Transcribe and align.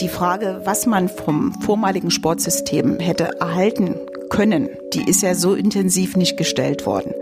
Die 0.00 0.08
Frage, 0.08 0.60
was 0.64 0.86
man 0.86 1.08
vom 1.08 1.52
vormaligen 1.60 2.10
Sportsystem 2.10 2.98
hätte 2.98 3.30
erhalten 3.38 3.94
können, 4.28 4.68
die 4.92 5.08
ist 5.08 5.22
ja 5.22 5.34
so 5.34 5.54
intensiv 5.54 6.16
nicht 6.16 6.36
gestellt 6.36 6.84
worden. 6.84 7.14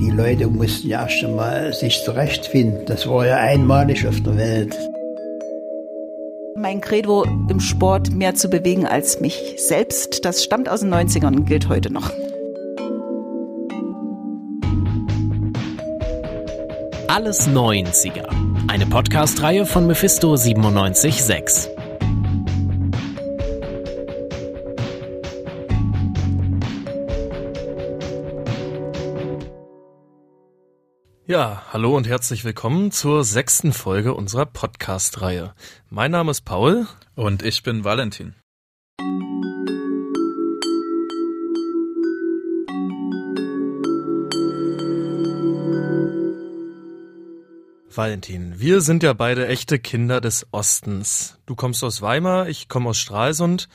Die 0.00 0.10
Leute 0.10 0.46
mussten 0.46 0.88
ja 0.88 1.02
erst 1.02 1.22
einmal 1.22 1.74
sich 1.74 2.02
zurechtfinden. 2.02 2.86
Das 2.86 3.06
war 3.06 3.26
ja 3.26 3.36
einmalig 3.36 4.06
auf 4.06 4.20
der 4.22 4.38
Welt. 4.38 4.78
Mein 6.56 6.80
Credo 6.80 7.24
im 7.24 7.60
Sport 7.60 8.10
mehr 8.10 8.34
zu 8.34 8.48
bewegen 8.48 8.86
als 8.86 9.20
mich 9.20 9.56
selbst, 9.58 10.24
das 10.24 10.42
stammt 10.42 10.68
aus 10.68 10.80
den 10.80 10.94
90ern 10.94 11.36
und 11.36 11.44
gilt 11.44 11.68
heute 11.68 11.92
noch. 11.92 12.10
Alles 17.08 17.46
90er. 17.48 18.51
Eine 18.68 18.86
Podcast-Reihe 18.86 19.66
von 19.66 19.86
Mephisto 19.86 20.36
976. 20.36 21.68
Ja, 31.26 31.62
hallo 31.72 31.96
und 31.96 32.06
herzlich 32.06 32.44
willkommen 32.44 32.90
zur 32.90 33.24
sechsten 33.24 33.72
Folge 33.72 34.14
unserer 34.14 34.46
Podcast-Reihe. 34.46 35.54
Mein 35.88 36.10
Name 36.10 36.30
ist 36.30 36.42
Paul. 36.42 36.86
Und 37.14 37.42
ich 37.42 37.62
bin 37.62 37.84
Valentin. 37.84 38.34
Valentin, 47.96 48.58
wir 48.58 48.80
sind 48.80 49.02
ja 49.02 49.12
beide 49.12 49.46
echte 49.48 49.78
Kinder 49.78 50.20
des 50.20 50.46
Ostens. 50.52 51.38
Du 51.46 51.54
kommst 51.54 51.84
aus 51.84 52.02
Weimar, 52.02 52.48
ich 52.48 52.68
komme 52.68 52.90
aus 52.90 52.98
Stralsund. 52.98 53.68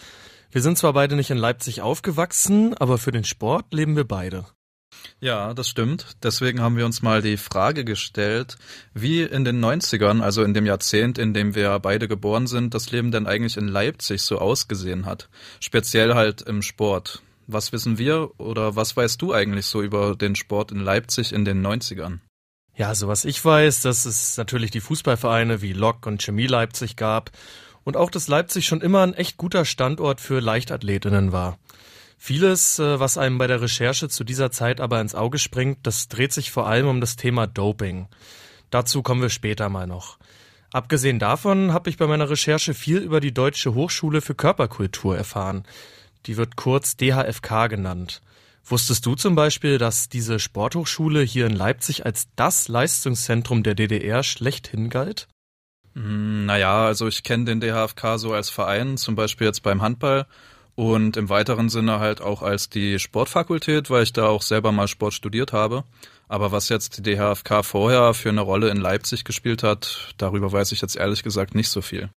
Wir 0.52 0.62
sind 0.62 0.78
zwar 0.78 0.94
beide 0.94 1.16
nicht 1.16 1.30
in 1.30 1.38
Leipzig 1.38 1.82
aufgewachsen, 1.82 2.74
aber 2.76 2.98
für 2.98 3.12
den 3.12 3.24
Sport 3.24 3.74
leben 3.74 3.96
wir 3.96 4.06
beide. 4.06 4.46
Ja, 5.20 5.54
das 5.54 5.70
stimmt. 5.70 6.18
Deswegen 6.24 6.62
haben 6.62 6.78
wir 6.78 6.86
uns 6.86 7.02
mal 7.02 7.22
die 7.22 7.38
Frage 7.38 7.86
gestellt, 7.86 8.58
wie 8.94 9.22
in 9.22 9.46
den 9.46 9.64
90ern, 9.64 10.22
also 10.22 10.44
in 10.44 10.54
dem 10.54 10.66
Jahrzehnt, 10.66 11.18
in 11.18 11.34
dem 11.34 11.56
wir 11.56 11.78
beide 11.80 12.08
geboren 12.08 12.48
sind, 12.48 12.74
das 12.74 12.92
Leben 12.92 13.12
denn 13.12 13.28
eigentlich 13.28 13.58
in 13.58 13.68
Leipzig 13.68 14.22
so 14.22 14.40
ausgesehen 14.40 15.06
hat. 15.06 15.30
Speziell 15.60 16.16
halt 16.16 16.42
im 16.42 16.62
Sport. 16.62 17.22
Was 17.46 17.72
wissen 17.72 17.98
wir 17.98 18.32
oder 18.40 18.76
was 18.76 18.98
weißt 18.98 19.22
du 19.22 19.34
eigentlich 19.34 19.66
so 19.66 19.82
über 19.82 20.16
den 20.16 20.36
Sport 20.36 20.72
in 20.72 20.80
Leipzig 20.80 21.32
in 21.32 21.46
den 21.46 21.66
90ern? 21.66 22.20
Ja, 22.78 22.94
so 22.94 23.08
was 23.08 23.26
ich 23.26 23.44
weiß, 23.44 23.82
dass 23.82 24.06
es 24.06 24.38
natürlich 24.38 24.70
die 24.70 24.82
Fußballvereine 24.82 25.64
wie 25.64 25.74
Lok 25.74 26.06
und 26.06 26.22
Chemie 26.22 26.46
Leipzig 26.46 26.96
gab 26.96 27.32
und 27.84 27.98
auch, 27.98 28.12
dass 28.12 28.28
Leipzig 28.28 28.68
schon 28.68 28.82
immer 28.82 29.02
ein 29.02 29.16
echt 29.16 29.38
guter 29.38 29.66
Standort 29.66 30.22
für 30.22 30.40
Leichtathletinnen 30.40 31.32
war. 31.32 31.58
Vieles, 32.20 32.78
äh, 32.78 33.00
was 33.00 33.18
einem 33.18 33.40
bei 33.40 33.48
der 33.48 33.62
Recherche 33.62 34.10
zu 34.10 34.24
dieser 34.24 34.52
Zeit 34.52 34.80
aber 34.80 35.02
ins 35.02 35.16
Auge 35.16 35.40
springt, 35.40 35.80
das 35.88 36.08
dreht 36.08 36.34
sich 36.34 36.52
vor 36.52 36.68
allem 36.68 36.88
um 36.88 37.02
das 37.02 37.16
Thema 37.16 37.48
Doping. 37.48 38.08
Dazu 38.70 39.02
kommen 39.02 39.22
wir 39.22 39.30
später 39.30 39.70
mal 39.70 39.88
noch. 39.88 40.20
Abgesehen 40.72 41.18
davon 41.18 41.74
habe 41.74 41.90
ich 41.90 41.98
bei 41.98 42.06
meiner 42.06 42.30
Recherche 42.30 42.76
viel 42.76 42.98
über 42.98 43.22
die 43.22 43.34
Deutsche 43.34 43.74
Hochschule 43.74 44.22
für 44.22 44.36
Körperkultur 44.36 45.18
erfahren. 45.18 45.64
Die 46.28 46.38
wird 46.38 46.58
kurz 46.58 46.96
DHFK 46.96 47.70
genannt. 47.70 48.22
Wusstest 48.70 49.06
du 49.06 49.16
zum 49.16 49.36
Beispiel, 49.36 49.78
dass 49.78 50.10
diese 50.10 50.40
Sporthochschule 50.40 51.22
hier 51.22 51.46
in 51.46 51.56
Leipzig 51.56 52.06
als 52.06 52.28
das 52.36 52.68
Leistungszentrum 52.68 53.64
der 53.64 53.76
DDR 53.76 54.24
schlechthin 54.24 54.90
galt? 54.90 55.30
Hm, 55.94 56.46
naja, 56.46 56.86
also 56.86 57.08
ich 57.08 57.24
kenne 57.24 57.46
den 57.46 57.62
DHFK 57.62 58.18
so 58.18 58.34
als 58.34 58.50
Verein, 58.50 58.98
zum 58.98 59.16
Beispiel 59.16 59.48
jetzt 59.48 59.64
beim 59.64 59.82
Handball 59.82 60.26
und 60.76 61.16
im 61.16 61.30
weiteren 61.30 61.70
Sinne 61.70 62.00
halt 62.00 62.20
auch 62.20 62.42
als 62.42 62.70
die 62.70 63.00
Sportfakultät, 63.00 63.90
weil 63.90 64.04
ich 64.04 64.12
da 64.12 64.28
auch 64.28 64.42
selber 64.42 64.74
mal 64.74 64.90
Sport 64.90 65.14
studiert 65.14 65.54
habe. 65.54 65.86
Aber 66.28 66.52
was 66.52 66.68
jetzt 66.68 66.98
die 66.98 67.16
DHFK 67.16 67.64
vorher 67.64 68.14
für 68.14 68.30
eine 68.30 68.42
Rolle 68.42 68.70
in 68.70 68.78
Leipzig 68.78 69.24
gespielt 69.24 69.64
hat, 69.64 70.14
darüber 70.18 70.52
weiß 70.52 70.74
ich 70.74 70.82
jetzt 70.82 70.98
ehrlich 70.98 71.24
gesagt 71.24 71.56
nicht 71.56 71.70
so 71.70 71.82
viel. 71.82 72.10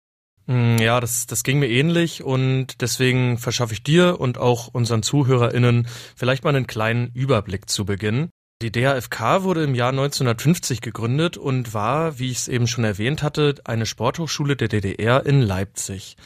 Hm, 0.50 0.80
ja, 0.80 1.00
das, 1.00 1.28
das 1.28 1.44
ging 1.44 1.60
mir 1.60 1.70
ähnlich 1.70 2.24
und 2.24 2.82
deswegen 2.82 3.38
verschaffe 3.38 3.74
ich 3.74 3.84
dir 3.84 4.20
und 4.20 4.40
auch 4.40 4.68
unseren 4.70 5.04
ZuhörerInnen 5.04 5.88
vielleicht 6.16 6.44
mal 6.44 6.56
einen 6.56 6.66
kleinen 6.66 7.12
Überblick 7.14 7.70
zu 7.70 7.86
Beginn. 7.86 8.30
Die 8.64 8.72
DHFK 8.72 9.44
wurde 9.44 9.64
im 9.64 9.76
Jahr 9.76 9.92
1950 9.92 10.82
gegründet 10.82 11.38
und 11.38 11.76
war, 11.76 12.18
wie 12.18 12.32
ich 12.32 12.40
es 12.40 12.48
eben 12.48 12.66
schon 12.66 12.84
erwähnt 12.84 13.22
hatte, 13.22 13.56
eine 13.64 13.86
Sporthochschule 13.86 14.56
der 14.56 14.70
DDR 14.70 15.24
in 15.24 15.42
Leipzig. 15.42 16.18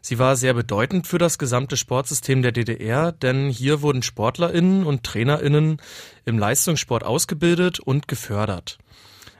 Sie 0.00 0.18
war 0.18 0.36
sehr 0.36 0.54
bedeutend 0.54 1.06
für 1.06 1.18
das 1.18 1.36
gesamte 1.36 1.76
Sportsystem 1.76 2.40
der 2.40 2.52
DDR, 2.52 3.12
denn 3.12 3.50
hier 3.50 3.82
wurden 3.82 4.02
SportlerInnen 4.02 4.86
und 4.86 5.02
TrainerInnen 5.02 5.82
im 6.24 6.38
Leistungssport 6.38 7.04
ausgebildet 7.04 7.78
und 7.78 8.08
gefördert. 8.08 8.78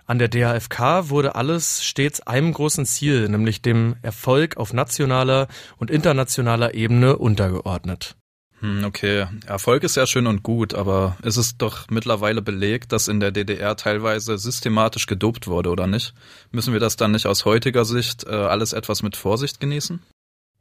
An 0.07 0.21
der 0.21 0.29
DHFK 0.29 1.11
wurde 1.11 1.35
alles 1.35 1.85
stets 1.85 2.21
einem 2.21 2.53
großen 2.53 2.87
Ziel, 2.87 3.29
nämlich 3.29 3.61
dem 3.61 3.97
Erfolg 4.03 4.57
auf 4.57 4.73
nationaler 4.73 5.49
und 5.79 5.91
internationaler 5.91 6.75
Ebene 6.75 7.17
untergeordnet. 7.17 8.15
Hm, 8.61 8.85
okay, 8.85 9.27
Erfolg 9.47 9.83
ist 9.83 9.97
ja 9.97 10.07
schön 10.07 10.27
und 10.27 10.43
gut, 10.43 10.75
aber 10.75 11.17
ist 11.23 11.37
es 11.37 11.59
doch 11.59 11.91
mittlerweile 11.91 12.41
belegt, 12.41 12.93
dass 12.93 13.09
in 13.09 13.21
der 13.21 13.33
DDR 13.33 13.77
teilweise 13.77 14.39
systematisch 14.39 15.07
gedopt 15.07 15.49
wurde, 15.49 15.71
oder 15.71 15.87
nicht? 15.87 16.15
Müssen 16.53 16.73
wir 16.73 16.81
das 16.81 16.97
dann 16.97 17.11
nicht 17.11 17.27
aus 17.27 17.45
heutiger 17.45 17.85
Sicht 17.85 18.25
äh, 18.25 18.31
alles 18.31 18.73
etwas 18.73 19.03
mit 19.03 19.17
Vorsicht 19.17 19.61
genießen? 19.61 20.01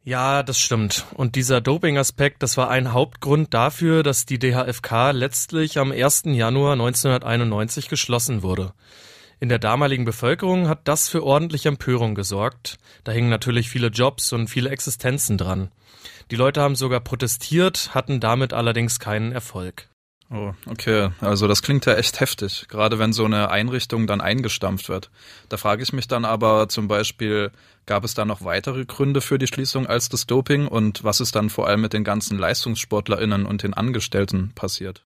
Ja, 0.02 0.42
das 0.42 0.60
stimmt. 0.60 1.04
Und 1.14 1.34
dieser 1.36 1.60
Doping-Aspekt, 1.60 2.42
das 2.42 2.56
war 2.56 2.68
ein 2.68 2.92
Hauptgrund 2.92 3.54
dafür, 3.54 4.02
dass 4.02 4.26
die 4.26 4.38
DHFK 4.38 5.12
letztlich 5.12 5.78
am 5.78 5.90
1. 5.90 6.24
Januar 6.26 6.74
1991 6.74 7.88
geschlossen 7.88 8.42
wurde. 8.42 8.72
In 9.38 9.50
der 9.50 9.58
damaligen 9.58 10.04
Bevölkerung 10.04 10.68
hat 10.68 10.88
das 10.88 11.08
für 11.08 11.22
ordentlich 11.22 11.66
Empörung 11.66 12.14
gesorgt. 12.14 12.78
Da 13.04 13.12
hingen 13.12 13.28
natürlich 13.28 13.68
viele 13.68 13.88
Jobs 13.88 14.32
und 14.32 14.48
viele 14.48 14.70
Existenzen 14.70 15.36
dran. 15.36 15.70
Die 16.30 16.36
Leute 16.36 16.62
haben 16.62 16.74
sogar 16.74 17.00
protestiert, 17.00 17.94
hatten 17.94 18.18
damit 18.18 18.52
allerdings 18.54 18.98
keinen 18.98 19.32
Erfolg. 19.32 19.88
Oh, 20.30 20.54
okay. 20.66 21.10
Also 21.20 21.46
das 21.46 21.62
klingt 21.62 21.86
ja 21.86 21.94
echt 21.94 22.18
heftig, 22.18 22.66
gerade 22.68 22.98
wenn 22.98 23.12
so 23.12 23.24
eine 23.24 23.50
Einrichtung 23.50 24.08
dann 24.08 24.20
eingestampft 24.20 24.88
wird. 24.88 25.10
Da 25.48 25.56
frage 25.56 25.82
ich 25.82 25.92
mich 25.92 26.08
dann 26.08 26.24
aber 26.24 26.68
zum 26.68 26.88
Beispiel, 26.88 27.52
gab 27.84 28.04
es 28.04 28.14
da 28.14 28.24
noch 28.24 28.44
weitere 28.44 28.86
Gründe 28.86 29.20
für 29.20 29.38
die 29.38 29.46
Schließung 29.46 29.86
als 29.86 30.08
das 30.08 30.26
Doping 30.26 30.66
und 30.66 31.04
was 31.04 31.20
ist 31.20 31.36
dann 31.36 31.48
vor 31.48 31.68
allem 31.68 31.82
mit 31.82 31.92
den 31.92 32.02
ganzen 32.02 32.38
LeistungssportlerInnen 32.38 33.46
und 33.46 33.62
den 33.62 33.74
Angestellten 33.74 34.50
passiert? 34.54 35.04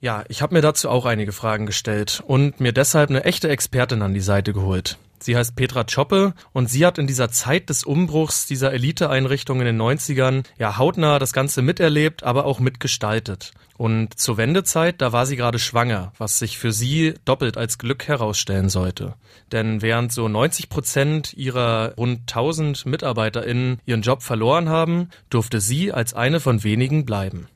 Ja, 0.00 0.24
ich 0.28 0.42
habe 0.42 0.54
mir 0.54 0.60
dazu 0.60 0.90
auch 0.90 1.06
einige 1.06 1.32
Fragen 1.32 1.66
gestellt 1.66 2.22
und 2.26 2.60
mir 2.60 2.72
deshalb 2.72 3.10
eine 3.10 3.24
echte 3.24 3.48
Expertin 3.48 4.02
an 4.02 4.14
die 4.14 4.20
Seite 4.20 4.52
geholt. 4.52 4.98
Sie 5.18 5.36
heißt 5.36 5.56
Petra 5.56 5.84
Choppe 5.84 6.34
und 6.52 6.68
sie 6.68 6.84
hat 6.84 6.98
in 6.98 7.06
dieser 7.06 7.30
Zeit 7.30 7.70
des 7.70 7.84
Umbruchs 7.84 8.46
dieser 8.46 8.72
Eliteeinrichtung 8.72 9.60
in 9.60 9.66
den 9.66 9.80
90ern 9.80 10.44
ja 10.58 10.76
hautnah 10.76 11.18
das 11.18 11.32
Ganze 11.32 11.62
miterlebt, 11.62 12.22
aber 12.22 12.44
auch 12.44 12.60
mitgestaltet. 12.60 13.52
Und 13.78 14.18
zur 14.18 14.36
Wendezeit, 14.36 15.00
da 15.00 15.12
war 15.12 15.26
sie 15.26 15.36
gerade 15.36 15.58
schwanger, 15.58 16.12
was 16.18 16.38
sich 16.38 16.58
für 16.58 16.72
sie 16.72 17.14
doppelt 17.24 17.56
als 17.56 17.78
Glück 17.78 18.06
herausstellen 18.08 18.68
sollte. 18.68 19.14
Denn 19.52 19.82
während 19.82 20.12
so 20.12 20.28
90 20.28 20.68
Prozent 20.68 21.34
ihrer 21.34 21.94
rund 21.96 22.20
1000 22.20 22.86
MitarbeiterInnen 22.86 23.80
ihren 23.84 24.02
Job 24.02 24.22
verloren 24.22 24.68
haben, 24.68 25.10
durfte 25.28 25.60
sie 25.60 25.92
als 25.92 26.14
eine 26.14 26.40
von 26.40 26.64
wenigen 26.64 27.04
bleiben. 27.04 27.48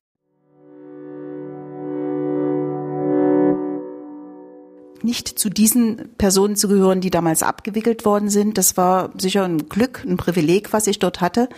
Nicht 5.05 5.39
zu 5.39 5.49
diesen 5.49 6.11
Personen 6.19 6.57
zu 6.57 6.69
gehören, 6.69 7.01
die 7.01 7.11
damals 7.11 7.43
abgewickelt 7.43 8.05
worden 8.05 8.29
sind. 8.29 8.59
Das 8.59 8.77
war 8.77 9.11
sicher 9.19 9.45
ein 9.45 9.69
Glück, 9.69 10.05
ein 10.07 10.17
Privileg, 10.17 10.73
was 10.73 10.87
ich 10.87 10.99
dort 10.99 11.21
hatte. 11.21 11.49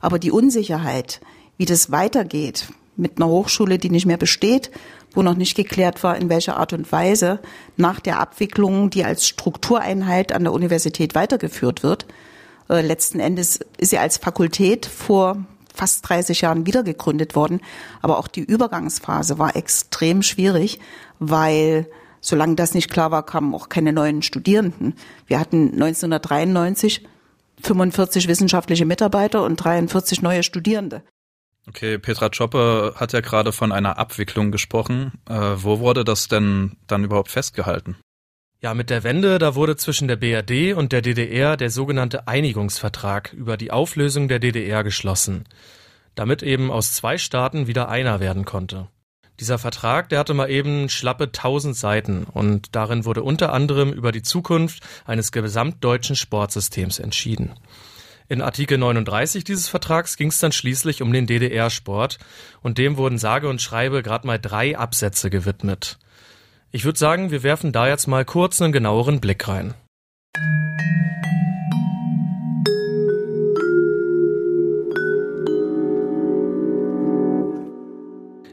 Aber 0.00 0.18
die 0.18 0.30
Unsicherheit, 0.30 1.20
wie 1.56 1.64
das 1.64 1.90
weitergeht 1.90 2.68
mit 2.96 3.16
einer 3.16 3.28
Hochschule, 3.28 3.78
die 3.78 3.90
nicht 3.90 4.06
mehr 4.06 4.18
besteht, 4.18 4.70
wo 5.14 5.22
noch 5.22 5.34
nicht 5.34 5.56
geklärt 5.56 6.02
war, 6.02 6.16
in 6.16 6.28
welcher 6.28 6.56
Art 6.56 6.72
und 6.72 6.90
Weise 6.92 7.40
nach 7.76 8.00
der 8.00 8.20
Abwicklung, 8.20 8.90
die 8.90 9.04
als 9.04 9.26
Struktureinheit 9.26 10.32
an 10.32 10.44
der 10.44 10.52
Universität 10.52 11.14
weitergeführt 11.14 11.82
wird. 11.82 12.06
Äh, 12.68 12.82
letzten 12.82 13.20
Endes 13.20 13.60
ist 13.78 13.90
sie 13.90 13.98
als 13.98 14.18
Fakultät 14.18 14.86
vor 14.86 15.44
fast 15.74 16.08
30 16.08 16.42
Jahren 16.42 16.66
wieder 16.66 16.82
gegründet 16.82 17.34
worden. 17.34 17.60
Aber 18.02 18.18
auch 18.18 18.28
die 18.28 18.42
Übergangsphase 18.42 19.38
war 19.38 19.56
extrem 19.56 20.22
schwierig, 20.22 20.80
weil 21.18 21.86
solange 22.22 22.54
das 22.54 22.72
nicht 22.72 22.90
klar 22.90 23.10
war, 23.10 23.26
kamen 23.26 23.54
auch 23.54 23.68
keine 23.68 23.92
neuen 23.92 24.22
Studierenden. 24.22 24.94
Wir 25.26 25.38
hatten 25.38 25.72
1993 25.74 27.06
45 27.60 28.28
wissenschaftliche 28.28 28.86
Mitarbeiter 28.86 29.44
und 29.44 29.56
43 29.56 30.22
neue 30.22 30.42
Studierende. 30.42 31.02
Okay, 31.68 31.98
Petra 31.98 32.28
Choppe 32.28 32.94
hat 32.96 33.12
ja 33.12 33.20
gerade 33.20 33.52
von 33.52 33.70
einer 33.70 33.98
Abwicklung 33.98 34.50
gesprochen. 34.50 35.12
Äh, 35.28 35.34
wo 35.34 35.78
wurde 35.78 36.02
das 36.02 36.26
denn 36.28 36.76
dann 36.88 37.04
überhaupt 37.04 37.30
festgehalten? 37.30 37.96
Ja, 38.60 38.74
mit 38.74 38.90
der 38.90 39.04
Wende, 39.04 39.38
da 39.38 39.54
wurde 39.54 39.76
zwischen 39.76 40.08
der 40.08 40.16
BRD 40.16 40.74
und 40.76 40.92
der 40.92 41.02
DDR 41.02 41.56
der 41.56 41.70
sogenannte 41.70 42.28
Einigungsvertrag 42.28 43.32
über 43.32 43.56
die 43.56 43.72
Auflösung 43.72 44.28
der 44.28 44.38
DDR 44.38 44.84
geschlossen, 44.84 45.44
damit 46.14 46.42
eben 46.42 46.70
aus 46.70 46.94
zwei 46.94 47.18
Staaten 47.18 47.66
wieder 47.66 47.88
einer 47.88 48.20
werden 48.20 48.44
konnte. 48.44 48.88
Dieser 49.42 49.58
Vertrag, 49.58 50.08
der 50.08 50.20
hatte 50.20 50.34
mal 50.34 50.48
eben 50.48 50.88
schlappe 50.88 51.32
tausend 51.32 51.76
Seiten 51.76 52.22
und 52.32 52.76
darin 52.76 53.04
wurde 53.04 53.24
unter 53.24 53.52
anderem 53.52 53.92
über 53.92 54.12
die 54.12 54.22
Zukunft 54.22 54.84
eines 55.04 55.32
gesamtdeutschen 55.32 56.14
Sportsystems 56.14 57.00
entschieden. 57.00 57.50
In 58.28 58.40
Artikel 58.40 58.78
39 58.78 59.42
dieses 59.42 59.68
Vertrags 59.68 60.16
ging 60.16 60.28
es 60.28 60.38
dann 60.38 60.52
schließlich 60.52 61.02
um 61.02 61.12
den 61.12 61.26
DDR-Sport 61.26 62.20
und 62.62 62.78
dem 62.78 62.96
wurden 62.96 63.18
sage 63.18 63.48
und 63.48 63.60
schreibe 63.60 64.04
gerade 64.04 64.28
mal 64.28 64.38
drei 64.38 64.78
Absätze 64.78 65.28
gewidmet. 65.28 65.98
Ich 66.70 66.84
würde 66.84 67.00
sagen, 67.00 67.32
wir 67.32 67.42
werfen 67.42 67.72
da 67.72 67.88
jetzt 67.88 68.06
mal 68.06 68.24
kurz 68.24 68.62
einen 68.62 68.72
genaueren 68.72 69.20
Blick 69.20 69.48
rein. 69.48 69.74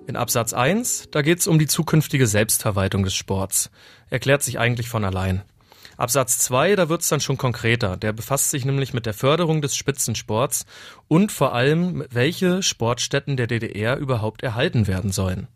In 0.09 0.15
Absatz 0.15 0.53
1, 0.53 1.09
da 1.11 1.21
geht 1.21 1.38
es 1.38 1.45
um 1.45 1.59
die 1.59 1.67
zukünftige 1.67 2.25
Selbstverwaltung 2.25 3.03
des 3.03 3.13
Sports. 3.13 3.69
Erklärt 4.09 4.41
sich 4.41 4.57
eigentlich 4.57 4.89
von 4.89 5.06
allein. 5.06 5.44
Absatz 5.97 6.39
2, 6.39 6.75
da 6.75 6.89
wird 6.89 7.03
es 7.03 7.09
dann 7.09 7.19
schon 7.19 7.38
konkreter. 7.38 7.95
Der 7.95 8.11
befasst 8.11 8.50
sich 8.50 8.65
nämlich 8.65 8.91
mit 8.91 9.06
der 9.06 9.13
Förderung 9.13 9.61
des 9.61 9.75
Spitzensports 9.75 10.65
und 11.07 11.31
vor 11.31 11.53
allem, 11.53 12.03
welche 12.09 12.63
Sportstätten 12.63 13.38
der 13.38 13.45
DDR 13.45 13.97
überhaupt 13.97 14.41
erhalten 14.41 14.88
werden 14.88 15.11
sollen. 15.11 15.47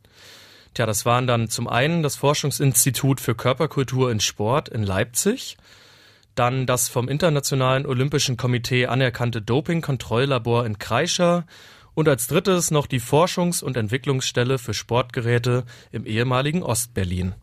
Tja, 0.75 0.85
das 0.85 1.03
waren 1.03 1.25
dann 1.25 1.49
zum 1.49 1.67
einen 1.67 2.03
das 2.03 2.15
Forschungsinstitut 2.15 3.21
für 3.21 3.33
Körperkultur 3.33 4.11
in 4.11 4.19
Sport 4.19 4.69
in 4.69 4.83
Leipzig, 4.83 5.57
dann 6.35 6.67
das 6.67 6.89
vom 6.89 7.09
Internationalen 7.09 7.87
Olympischen 7.87 8.37
Komitee 8.37 8.85
anerkannte 8.85 9.41
Dopingkontrolllabor 9.41 10.63
in 10.67 10.77
Kreischer 10.77 11.47
und 11.95 12.07
als 12.07 12.27
drittes 12.27 12.71
noch 12.71 12.87
die 12.87 12.99
Forschungs- 12.99 13.63
und 13.63 13.77
Entwicklungsstelle 13.77 14.57
für 14.57 14.73
Sportgeräte 14.73 15.63
im 15.91 16.05
ehemaligen 16.05 16.63
Ostberlin. 16.63 17.35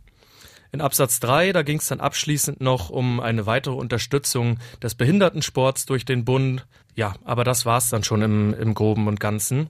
In 0.73 0.81
Absatz 0.81 1.19
3, 1.21 1.53
da 1.53 1.63
ging 1.63 1.79
es 1.79 1.89
dann 1.89 2.01
abschließend 2.01 2.61
noch 2.61 2.91
um 2.91 3.19
eine 3.19 3.47
weitere 3.47 3.75
Unterstützung 3.75 4.59
des 4.81 4.95
Behindertensports 4.95 5.87
durch 5.87 6.05
den 6.05 6.25
Bund. 6.25 6.67
Ja, 6.95 7.15
aber 7.25 7.43
das 7.43 7.67
war's 7.67 7.89
dann 7.89 8.05
schon 8.05 8.23
im, 8.23 8.55
im 8.55 8.75
Groben 8.75 9.09
und 9.09 9.19
Ganzen. 9.19 9.69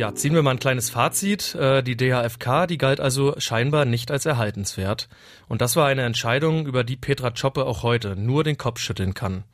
Ja, 0.00 0.14
ziehen 0.14 0.32
wir 0.32 0.42
mal 0.42 0.52
ein 0.52 0.58
kleines 0.58 0.88
Fazit. 0.88 1.54
Äh, 1.54 1.82
die 1.82 1.94
DHFK, 1.94 2.66
die 2.66 2.78
galt 2.78 3.00
also 3.00 3.34
scheinbar 3.36 3.84
nicht 3.84 4.10
als 4.10 4.24
erhaltenswert. 4.24 5.10
Und 5.46 5.60
das 5.60 5.76
war 5.76 5.88
eine 5.88 6.04
Entscheidung, 6.04 6.64
über 6.64 6.84
die 6.84 6.96
Petra 6.96 7.30
Choppe 7.30 7.66
auch 7.66 7.82
heute 7.82 8.16
nur 8.16 8.42
den 8.42 8.56
Kopf 8.56 8.80
schütteln 8.80 9.12
kann. 9.12 9.44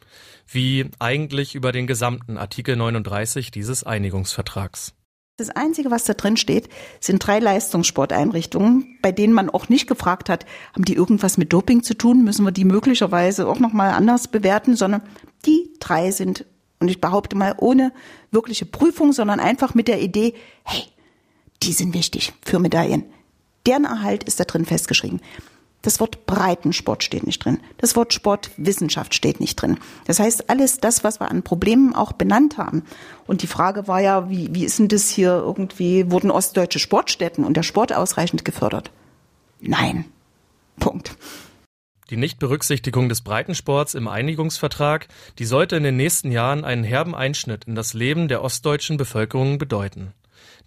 Wie 0.46 0.88
eigentlich 1.00 1.56
über 1.56 1.72
den 1.72 1.88
gesamten 1.88 2.38
Artikel 2.38 2.76
39 2.76 3.50
dieses 3.50 3.82
Einigungsvertrags. 3.82 4.94
Das 5.36 5.50
Einzige, 5.50 5.90
was 5.90 6.04
da 6.04 6.14
drin 6.14 6.36
steht, 6.36 6.68
sind 7.00 7.26
drei 7.26 7.40
Leistungssporteinrichtungen, 7.40 8.98
bei 9.02 9.10
denen 9.10 9.32
man 9.32 9.50
auch 9.50 9.68
nicht 9.68 9.88
gefragt 9.88 10.28
hat, 10.28 10.46
haben 10.74 10.84
die 10.84 10.94
irgendwas 10.94 11.38
mit 11.38 11.52
Doping 11.52 11.82
zu 11.82 11.94
tun? 11.94 12.22
Müssen 12.22 12.44
wir 12.44 12.52
die 12.52 12.64
möglicherweise 12.64 13.48
auch 13.48 13.58
nochmal 13.58 13.90
anders 13.90 14.28
bewerten? 14.28 14.76
Sondern 14.76 15.02
die 15.44 15.74
drei 15.80 16.12
sind 16.12 16.46
und 16.78 16.88
ich 16.88 17.00
behaupte 17.00 17.36
mal, 17.36 17.54
ohne 17.58 17.92
wirkliche 18.30 18.66
Prüfung, 18.66 19.12
sondern 19.12 19.40
einfach 19.40 19.74
mit 19.74 19.88
der 19.88 20.00
Idee, 20.00 20.34
hey, 20.64 20.84
die 21.62 21.72
sind 21.72 21.94
wichtig 21.94 22.32
für 22.44 22.58
Medaillen. 22.58 23.04
Deren 23.66 23.84
Erhalt 23.84 24.24
ist 24.24 24.38
da 24.38 24.44
drin 24.44 24.64
festgeschrieben. 24.64 25.20
Das 25.82 26.00
Wort 26.00 26.26
Breitensport 26.26 27.04
steht 27.04 27.26
nicht 27.26 27.44
drin. 27.44 27.60
Das 27.78 27.94
Wort 27.94 28.12
Sportwissenschaft 28.12 29.14
steht 29.14 29.38
nicht 29.38 29.54
drin. 29.54 29.78
Das 30.06 30.18
heißt, 30.18 30.50
alles 30.50 30.78
das, 30.78 31.04
was 31.04 31.20
wir 31.20 31.30
an 31.30 31.44
Problemen 31.44 31.94
auch 31.94 32.12
benannt 32.12 32.58
haben. 32.58 32.82
Und 33.28 33.42
die 33.42 33.46
Frage 33.46 33.86
war 33.86 34.00
ja, 34.00 34.28
wie, 34.28 34.52
wie 34.52 34.64
ist 34.64 34.80
denn 34.80 34.88
das 34.88 35.08
hier 35.08 35.30
irgendwie, 35.30 36.10
wurden 36.10 36.32
ostdeutsche 36.32 36.80
Sportstätten 36.80 37.44
und 37.44 37.56
der 37.56 37.62
Sport 37.62 37.92
ausreichend 37.92 38.44
gefördert? 38.44 38.90
Nein. 39.60 40.06
Punkt. 40.80 41.16
Die 42.10 42.16
Nichtberücksichtigung 42.16 43.08
des 43.08 43.22
Breitensports 43.22 43.94
im 43.94 44.06
Einigungsvertrag, 44.06 45.08
die 45.40 45.44
sollte 45.44 45.74
in 45.74 45.82
den 45.82 45.96
nächsten 45.96 46.30
Jahren 46.30 46.64
einen 46.64 46.84
herben 46.84 47.16
Einschnitt 47.16 47.64
in 47.64 47.74
das 47.74 47.94
Leben 47.94 48.28
der 48.28 48.44
ostdeutschen 48.44 48.96
Bevölkerung 48.96 49.58
bedeuten. 49.58 50.12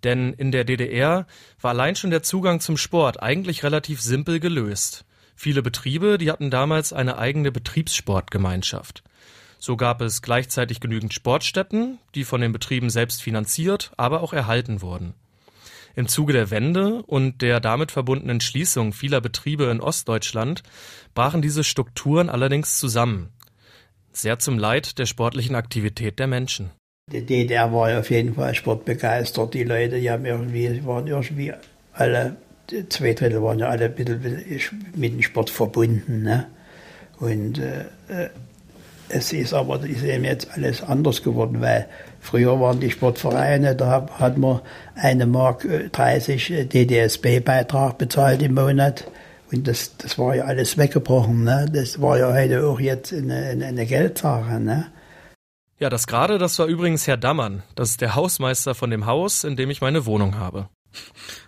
Denn 0.03 0.33
in 0.33 0.51
der 0.51 0.65
DDR 0.65 1.27
war 1.61 1.71
allein 1.71 1.95
schon 1.95 2.09
der 2.09 2.23
Zugang 2.23 2.59
zum 2.59 2.75
Sport 2.75 3.23
eigentlich 3.23 3.63
relativ 3.63 4.01
simpel 4.01 4.41
gelöst. 4.41 5.05
Viele 5.33 5.61
Betriebe, 5.61 6.17
die 6.17 6.29
hatten 6.29 6.51
damals 6.51 6.91
eine 6.91 7.17
eigene 7.17 7.53
Betriebssportgemeinschaft. 7.53 9.03
So 9.59 9.77
gab 9.77 10.01
es 10.01 10.21
gleichzeitig 10.21 10.81
genügend 10.81 11.13
Sportstätten, 11.13 11.99
die 12.15 12.25
von 12.25 12.41
den 12.41 12.51
Betrieben 12.51 12.89
selbst 12.89 13.21
finanziert, 13.21 13.91
aber 13.95 14.21
auch 14.21 14.33
erhalten 14.33 14.81
wurden. 14.81 15.13
Im 15.95 16.07
Zuge 16.07 16.33
der 16.33 16.51
Wende 16.51 17.03
und 17.03 17.41
der 17.41 17.59
damit 17.59 17.91
verbundenen 17.91 18.41
Schließung 18.41 18.93
vieler 18.93 19.21
Betriebe 19.21 19.65
in 19.65 19.81
Ostdeutschland 19.81 20.63
brachen 21.13 21.41
diese 21.41 21.63
Strukturen 21.63 22.29
allerdings 22.29 22.77
zusammen. 22.77 23.29
Sehr 24.11 24.39
zum 24.39 24.57
Leid 24.57 24.99
der 24.99 25.05
sportlichen 25.05 25.55
Aktivität 25.55 26.19
der 26.19 26.27
Menschen. 26.27 26.71
Die 27.11 27.25
DDR 27.25 27.73
war 27.73 27.99
auf 27.99 28.11
jeden 28.11 28.35
Fall 28.35 28.53
sportbegeistert. 28.53 29.53
Die 29.53 29.63
Leute 29.63 29.99
die 29.99 30.11
haben 30.11 30.25
irgendwie, 30.25 30.85
waren 30.85 31.07
irgendwie 31.07 31.53
alle, 31.93 32.37
zwei 32.89 33.13
Drittel 33.13 33.41
waren 33.41 33.59
ja 33.59 33.69
alle 33.69 33.89
mit 34.95 35.13
dem 35.13 35.21
Sport 35.21 35.49
verbunden. 35.49 36.23
Ne? 36.23 36.47
Und 37.19 37.57
äh, 37.59 37.85
äh 38.07 38.29
es 39.09 39.33
ist 39.33 39.53
aber 39.53 39.83
ist 39.83 40.03
eben 40.03 40.23
jetzt 40.23 40.49
alles 40.53 40.81
anders 40.81 41.23
geworden, 41.23 41.61
weil 41.61 41.87
früher 42.19 42.59
waren 42.59 42.79
die 42.79 42.91
Sportvereine, 42.91 43.75
da 43.75 44.07
hat 44.19 44.37
man 44.37 44.61
eine 44.95 45.25
Mark 45.25 45.67
30 45.91 46.51
äh, 46.51 46.65
DDSB-Beitrag 46.65 47.97
bezahlt 47.97 48.41
im 48.41 48.53
Monat. 48.53 49.05
Und 49.51 49.67
das, 49.67 49.97
das 49.97 50.17
war 50.19 50.35
ja 50.35 50.43
alles 50.45 50.77
weggebrochen. 50.77 51.43
Ne? 51.43 51.67
Das 51.73 51.99
war 52.01 52.19
ja 52.19 52.31
heute 52.31 52.65
auch 52.65 52.79
jetzt 52.79 53.11
eine, 53.13 53.57
eine 53.65 53.85
Geldsache. 53.85 54.59
Ne? 54.59 54.87
Ja, 55.79 55.89
das 55.89 56.07
gerade, 56.07 56.37
das 56.37 56.59
war 56.59 56.67
übrigens 56.67 57.07
Herr 57.07 57.17
Dammann. 57.17 57.63
Das 57.75 57.89
ist 57.89 58.01
der 58.01 58.15
Hausmeister 58.15 58.75
von 58.75 58.91
dem 58.91 59.05
Haus, 59.05 59.43
in 59.43 59.55
dem 59.55 59.69
ich 59.69 59.81
meine 59.81 60.05
Wohnung 60.05 60.37
habe. 60.37 60.69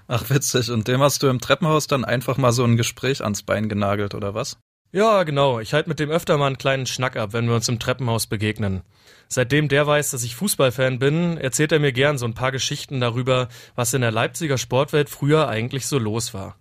Ach, 0.08 0.30
witzig. 0.30 0.72
Und 0.72 0.88
dem 0.88 1.02
hast 1.02 1.22
du 1.22 1.28
im 1.28 1.40
Treppenhaus 1.40 1.88
dann 1.88 2.06
einfach 2.06 2.38
mal 2.38 2.52
so 2.52 2.64
ein 2.64 2.78
Gespräch 2.78 3.24
ans 3.24 3.44
Bein 3.44 3.70
genagelt, 3.70 4.16
oder 4.16 4.34
was? 4.34 4.58
Ja, 4.94 5.24
genau. 5.24 5.60
Ich 5.60 5.74
halte 5.74 5.90
mit 5.90 6.00
dem 6.00 6.10
öfter 6.10 6.38
mal 6.38 6.48
einen 6.48 6.58
kleinen 6.58 6.86
Schnack 6.86 7.16
ab, 7.16 7.32
wenn 7.32 7.48
wir 7.48 7.56
uns 7.56 7.70
im 7.70 7.80
Treppenhaus 7.80 8.28
begegnen. 8.28 8.82
Seitdem 9.30 9.70
der 9.70 9.88
weiß, 9.88 10.12
dass 10.12 10.24
ich 10.24 10.36
Fußballfan 10.36 11.00
bin, 11.00 11.38
erzählt 11.38 11.72
er 11.72 11.80
mir 11.80 11.94
gern 11.94 12.18
so 12.18 12.26
ein 12.26 12.34
paar 12.34 12.52
Geschichten 12.52 13.00
darüber, 13.00 13.48
was 13.76 13.94
in 13.94 14.02
der 14.02 14.12
Leipziger 14.12 14.58
Sportwelt 14.58 15.10
früher 15.10 15.48
eigentlich 15.48 15.88
so 15.88 15.98
los 15.98 16.34
war. 16.34 16.58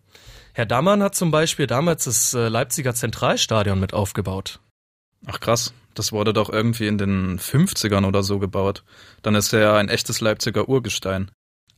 Herr 0.52 0.66
Dammann 0.66 1.02
hat 1.02 1.16
zum 1.16 1.32
Beispiel 1.32 1.66
damals 1.66 2.04
das 2.04 2.34
äh, 2.34 2.49
Leipziger 2.49 2.94
Zentralstadion 2.94 3.80
mit 3.80 3.92
aufgebaut. 3.92 4.60
Ach 5.26 5.40
krass, 5.40 5.75
das 5.94 6.12
wurde 6.12 6.32
doch 6.32 6.49
irgendwie 6.49 6.87
in 6.87 6.99
den 6.99 7.38
50ern 7.38 8.06
oder 8.06 8.22
so 8.22 8.38
gebaut. 8.38 8.84
Dann 9.22 9.34
ist 9.34 9.52
er 9.52 9.60
ja 9.60 9.76
ein 9.76 9.88
echtes 9.88 10.20
Leipziger 10.20 10.68
Urgestein. 10.68 11.30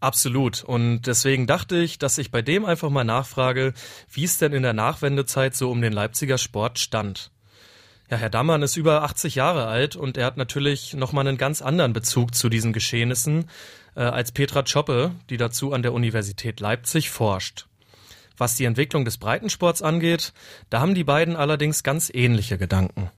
Absolut. 0.03 0.65
Und 0.65 1.03
deswegen 1.03 1.47
dachte 1.47 1.77
ich, 1.77 1.97
dass 1.97 2.19
ich 2.19 2.33
bei 2.33 2.43
dem 2.43 2.65
einfach 2.65 2.91
mal 2.91 3.05
nachfrage, 3.05 3.73
wie 4.11 4.25
es 4.25 4.37
denn 4.37 4.53
in 4.53 4.65
der 4.65 4.73
Nachwendezeit 4.73 5.55
so 5.55 5.71
um 5.71 5.81
den 5.81 5.93
Leipziger 5.93 6.39
Sport 6.39 6.81
stand. 6.81 7.31
Ja, 8.11 8.17
Herr 8.17 8.29
Dammann 8.29 8.63
ist 8.63 8.77
über 8.77 9.05
80 9.05 9.37
Jahre 9.37 9.69
alt 9.69 9.95
und 9.95 10.17
er 10.17 10.27
hat 10.27 10.37
natürlich 10.37 10.95
nochmal 10.95 11.29
einen 11.29 11.39
ganz 11.39 11.63
anderen 11.63 11.93
Bezug 11.93 12.35
zu 12.35 12.49
diesen 12.49 12.73
Geschehnissen 12.73 13.49
äh, 13.95 14.01
als 14.01 14.33
Petra 14.33 14.65
Choppe, 14.65 15.13
die 15.31 15.37
dazu 15.37 15.73
an 15.73 15.83
der 15.83 15.93
Universität 15.93 16.59
Leipzig 16.59 17.09
forscht. 17.09 17.69
Was 18.37 18.57
die 18.57 18.65
Entwicklung 18.65 19.05
des 19.05 19.19
Breitensports 19.19 19.83
angeht, 19.83 20.33
da 20.69 20.81
haben 20.81 20.97
die 20.97 21.05
beiden 21.05 21.37
allerdings 21.37 21.85
ganz 21.85 22.11
ähnliche 22.13 22.59
Gedanken 22.59 23.13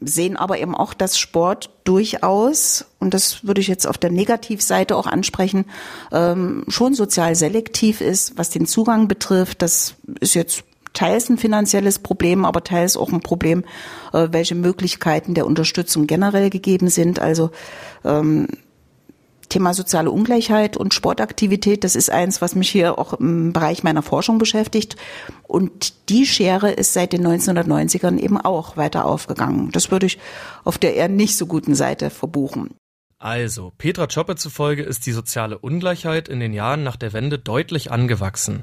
sehen 0.00 0.36
aber 0.36 0.58
eben 0.58 0.74
auch, 0.74 0.94
dass 0.94 1.18
Sport 1.18 1.70
durchaus, 1.84 2.86
und 2.98 3.14
das 3.14 3.44
würde 3.44 3.60
ich 3.60 3.68
jetzt 3.68 3.86
auf 3.86 3.98
der 3.98 4.10
Negativseite 4.10 4.96
auch 4.96 5.06
ansprechen, 5.06 5.64
ähm, 6.12 6.64
schon 6.68 6.94
sozial 6.94 7.34
selektiv 7.34 8.00
ist, 8.00 8.36
was 8.38 8.50
den 8.50 8.66
Zugang 8.66 9.08
betrifft. 9.08 9.62
Das 9.62 9.94
ist 10.20 10.34
jetzt 10.34 10.64
teils 10.92 11.28
ein 11.28 11.38
finanzielles 11.38 11.98
Problem, 11.98 12.44
aber 12.44 12.64
teils 12.64 12.96
auch 12.96 13.12
ein 13.12 13.20
Problem, 13.20 13.64
äh, 14.12 14.28
welche 14.30 14.54
Möglichkeiten 14.54 15.34
der 15.34 15.46
Unterstützung 15.46 16.06
generell 16.06 16.50
gegeben 16.50 16.88
sind. 16.88 17.20
Also 17.20 17.50
ähm, 18.04 18.48
Thema 19.48 19.74
soziale 19.74 20.10
Ungleichheit 20.10 20.76
und 20.76 20.94
Sportaktivität, 20.94 21.84
das 21.84 21.96
ist 21.96 22.10
eins, 22.10 22.40
was 22.40 22.54
mich 22.54 22.70
hier 22.70 22.98
auch 22.98 23.14
im 23.14 23.52
Bereich 23.52 23.82
meiner 23.82 24.02
Forschung 24.02 24.38
beschäftigt. 24.38 24.96
Und 25.46 26.08
die 26.08 26.26
Schere 26.26 26.70
ist 26.70 26.92
seit 26.92 27.12
den 27.12 27.26
1990ern 27.26 28.18
eben 28.18 28.38
auch 28.38 28.76
weiter 28.76 29.04
aufgegangen. 29.04 29.70
Das 29.72 29.90
würde 29.90 30.06
ich 30.06 30.18
auf 30.64 30.78
der 30.78 30.94
eher 30.94 31.08
nicht 31.08 31.36
so 31.36 31.46
guten 31.46 31.74
Seite 31.74 32.10
verbuchen. 32.10 32.70
Also, 33.20 33.72
Petra 33.76 34.06
Choppe 34.06 34.36
zufolge 34.36 34.84
ist 34.84 35.04
die 35.06 35.12
soziale 35.12 35.58
Ungleichheit 35.58 36.28
in 36.28 36.38
den 36.38 36.52
Jahren 36.52 36.84
nach 36.84 36.96
der 36.96 37.12
Wende 37.12 37.38
deutlich 37.38 37.90
angewachsen. 37.90 38.62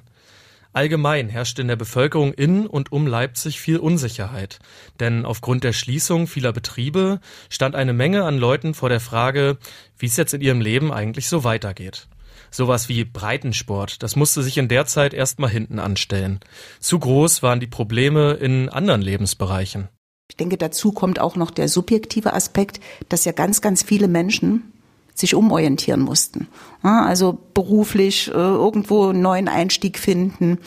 Allgemein 0.76 1.30
herrscht 1.30 1.58
in 1.60 1.70
der 1.70 1.78
Bevölkerung 1.78 2.34
in 2.34 2.68
und 2.68 2.92
um 2.92 3.08
Leipzig 3.08 3.62
viel 3.62 3.78
Unsicherheit, 3.78 4.60
denn 5.00 5.26
aufgrund 5.26 5.64
der 5.64 5.72
Schließung 5.72 6.28
vieler 6.28 6.52
Betriebe 6.52 7.22
stand 7.50 7.76
eine 7.76 7.94
Menge 7.94 8.26
an 8.26 8.38
Leuten 8.38 8.74
vor 8.74 8.90
der 8.90 9.00
Frage, 9.00 9.58
wie 9.98 10.08
es 10.08 10.18
jetzt 10.18 10.34
in 10.34 10.42
ihrem 10.42 10.60
Leben 10.60 10.92
eigentlich 10.92 11.30
so 11.30 11.46
weitergeht. 11.46 12.10
Sowas 12.52 12.90
wie 12.90 13.06
Breitensport, 13.06 14.04
das 14.04 14.18
musste 14.18 14.44
sich 14.44 14.58
in 14.58 14.68
der 14.68 14.86
Zeit 14.86 15.14
erstmal 15.14 15.50
hinten 15.50 15.80
anstellen. 15.80 16.42
Zu 16.82 17.00
groß 17.00 17.42
waren 17.42 17.62
die 17.62 17.68
Probleme 17.68 18.34
in 18.34 18.68
anderen 18.68 19.02
Lebensbereichen. 19.02 19.88
Ich 20.30 20.36
denke, 20.36 20.58
dazu 20.58 20.92
kommt 20.92 21.22
auch 21.22 21.38
noch 21.38 21.52
der 21.52 21.70
subjektive 21.70 22.34
Aspekt, 22.34 22.82
dass 23.08 23.24
ja 23.24 23.32
ganz, 23.32 23.62
ganz 23.62 23.82
viele 23.82 24.10
Menschen 24.10 24.74
sich 25.16 25.34
umorientieren 25.34 26.02
mussten. 26.02 26.48
Also 26.84 27.38
beruflich 27.54 28.28
äh, 28.28 28.34
irgendwo 28.34 29.08
einen 29.08 29.22
neuen 29.22 29.48
Einstieg 29.48 29.98
finden, 29.98 30.60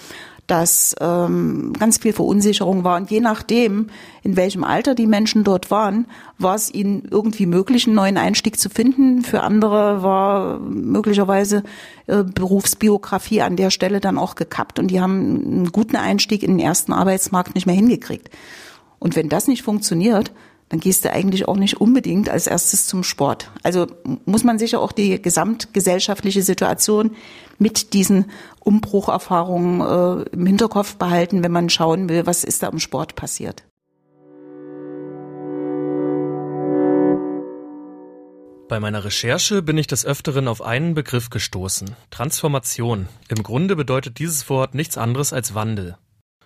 dass 0.49 0.97
ähm, 1.01 1.75
ganz 1.79 1.99
viel 1.99 2.15
Verunsicherung 2.15 2.83
war. 2.83 2.97
Und 2.97 3.11
je 3.11 3.21
nachdem, 3.21 3.91
in 4.23 4.35
welchem 4.35 4.65
Alter 4.65 4.95
die 4.95 5.07
Menschen 5.07 5.45
dort 5.45 5.71
waren, 5.71 6.07
war 6.39 6.55
es 6.55 6.73
ihnen 6.73 7.07
irgendwie 7.11 7.45
möglich, 7.45 7.87
einen 7.87 7.97
neuen 7.97 8.17
Einstieg 8.17 8.59
zu 8.59 8.71
finden. 8.71 9.23
Für 9.23 9.43
andere 9.43 10.03
war 10.03 10.59
möglicherweise 10.59 11.65
äh, 12.07 12.25
Berufsbiografie 12.25 13.43
an 13.43 13.57
der 13.57 13.69
Stelle 13.71 14.01
dann 14.01 14.17
auch 14.17 14.37
gekappt 14.37 14.79
und 14.79 14.89
die 14.89 15.03
haben 15.03 15.21
einen 15.45 15.73
guten 15.73 15.97
Einstieg 15.97 16.43
in 16.43 16.57
den 16.57 16.67
ersten 16.67 16.95
Arbeitsmarkt 16.95 17.55
nicht 17.55 17.67
mehr 17.67 17.77
hingekriegt. 17.77 18.31
Und 18.99 19.17
wenn 19.17 19.29
das 19.29 19.49
nicht 19.49 19.63
funktioniert, 19.63 20.33
dann 20.69 20.81
gehst 20.81 21.05
du 21.05 21.13
eigentlich 21.13 21.49
auch 21.49 21.57
nicht 21.57 21.81
unbedingt 21.81 22.29
als 22.29 22.47
erstes 22.47 22.87
zum 22.87 23.03
Sport. 23.03 23.51
Also 23.63 23.87
muss 24.27 24.45
man 24.45 24.59
sicher 24.59 24.81
auch 24.81 24.93
die 24.93 25.21
gesamtgesellschaftliche 25.21 26.43
Situation 26.43 27.13
mit 27.59 27.93
diesen 27.95 28.27
Umbrucherfahrungen 28.61 29.81
äh, 29.81 30.29
im 30.31 30.47
Hinterkopf 30.47 30.97
behalten, 30.97 31.43
wenn 31.43 31.53
man 31.53 31.71
schauen 31.71 32.09
will, 32.09 32.27
was 32.27 32.45
ist 32.45 32.63
da 32.63 32.69
im 32.69 32.79
Sport 32.79 33.15
passiert. 33.15 33.65
Bei 38.69 38.81
meiner 38.81 39.03
Recherche 39.03 39.63
bin 39.63 39.79
ich 39.79 39.87
des 39.87 40.05
Öfteren 40.05 40.47
auf 40.47 40.61
einen 40.61 40.93
Begriff 40.93 41.31
gestoßen. 41.31 41.97
Transformation. 42.11 43.09
Im 43.29 43.43
Grunde 43.43 43.77
bedeutet 43.77 44.19
dieses 44.19 44.51
Wort 44.51 44.75
nichts 44.75 44.99
anderes 44.99 45.33
als 45.33 45.55
Wandel. 45.55 45.97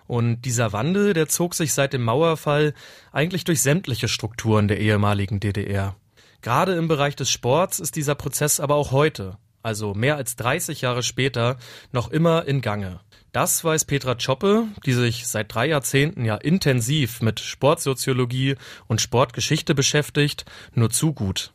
Und 0.07 0.41
dieser 0.41 0.73
Wandel, 0.73 1.13
der 1.13 1.27
zog 1.27 1.55
sich 1.55 1.73
seit 1.73 1.93
dem 1.93 2.03
Mauerfall 2.03 2.73
eigentlich 3.11 3.43
durch 3.43 3.61
sämtliche 3.61 4.07
Strukturen 4.07 4.67
der 4.67 4.79
ehemaligen 4.79 5.39
DDR. 5.39 5.95
Gerade 6.41 6.73
im 6.73 6.87
Bereich 6.87 7.15
des 7.15 7.29
Sports 7.29 7.79
ist 7.79 7.95
dieser 7.95 8.15
Prozess 8.15 8.59
aber 8.59 8.75
auch 8.75 8.91
heute, 8.91 9.37
also 9.61 9.93
mehr 9.93 10.17
als 10.17 10.35
30 10.35 10.81
Jahre 10.81 11.01
später, 11.01 11.57
noch 11.91 12.11
immer 12.11 12.45
in 12.45 12.61
Gange. 12.61 12.99
Das 13.31 13.63
weiß 13.63 13.85
Petra 13.85 14.15
Choppe, 14.15 14.67
die 14.85 14.93
sich 14.93 15.25
seit 15.25 15.53
drei 15.53 15.67
Jahrzehnten 15.67 16.23
ja 16.23 16.35
intensiv 16.35 17.21
mit 17.21 17.39
Sportsoziologie 17.39 18.57
und 18.87 19.01
Sportgeschichte 19.01 19.73
beschäftigt, 19.73 20.45
nur 20.75 20.91
zu 20.91 21.13
gut. 21.13 21.53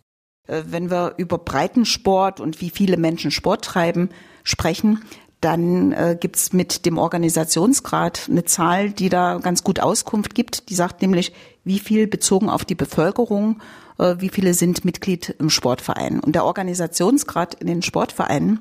Äh, 0.49 0.65
wenn 0.67 0.91
wir 0.91 1.15
über 1.19 1.39
Breitensport 1.39 2.41
und 2.41 2.61
wie 2.61 2.71
viele 2.71 2.97
Menschen 2.97 3.31
Sport 3.31 3.65
treiben 3.65 4.11
sprechen, 4.43 5.05
dann 5.41 5.93
äh, 5.93 6.17
gibt's 6.19 6.53
mit 6.53 6.85
dem 6.85 6.99
Organisationsgrad 6.99 8.29
eine 8.29 8.45
Zahl, 8.45 8.91
die 8.91 9.09
da 9.09 9.39
ganz 9.39 9.63
gut 9.63 9.79
Auskunft 9.81 10.35
gibt. 10.35 10.69
Die 10.69 10.75
sagt 10.75 11.01
nämlich, 11.01 11.33
wie 11.65 11.79
viel 11.79 12.07
bezogen 12.07 12.49
auf 12.49 12.65
die 12.65 12.75
Bevölkerung, 12.75 13.61
äh, 13.99 14.17
wie 14.19 14.31
viele 14.31 14.55
sind 14.55 14.85
Mitglied 14.85 15.37
im 15.39 15.51
Sportverein. 15.51 16.19
Und 16.19 16.35
der 16.35 16.45
Organisationsgrad 16.45 17.55
in 17.55 17.69
den 17.69 17.83
Sportvereinen 17.83 18.61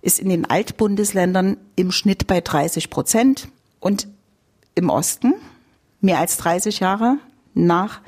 ist 0.00 0.18
in 0.18 0.28
den 0.28 0.48
Altbundesländern 0.48 1.58
im 1.76 1.92
Schnitt 1.92 2.26
bei 2.26 2.40
30 2.40 2.90
Prozent 2.90 3.48
und 3.80 4.06
im 4.74 4.90
Osten 4.90 5.34
mehr 6.00 6.20
als 6.20 6.36
30 6.38 6.80
Jahre 6.80 7.18
nach 7.54 8.00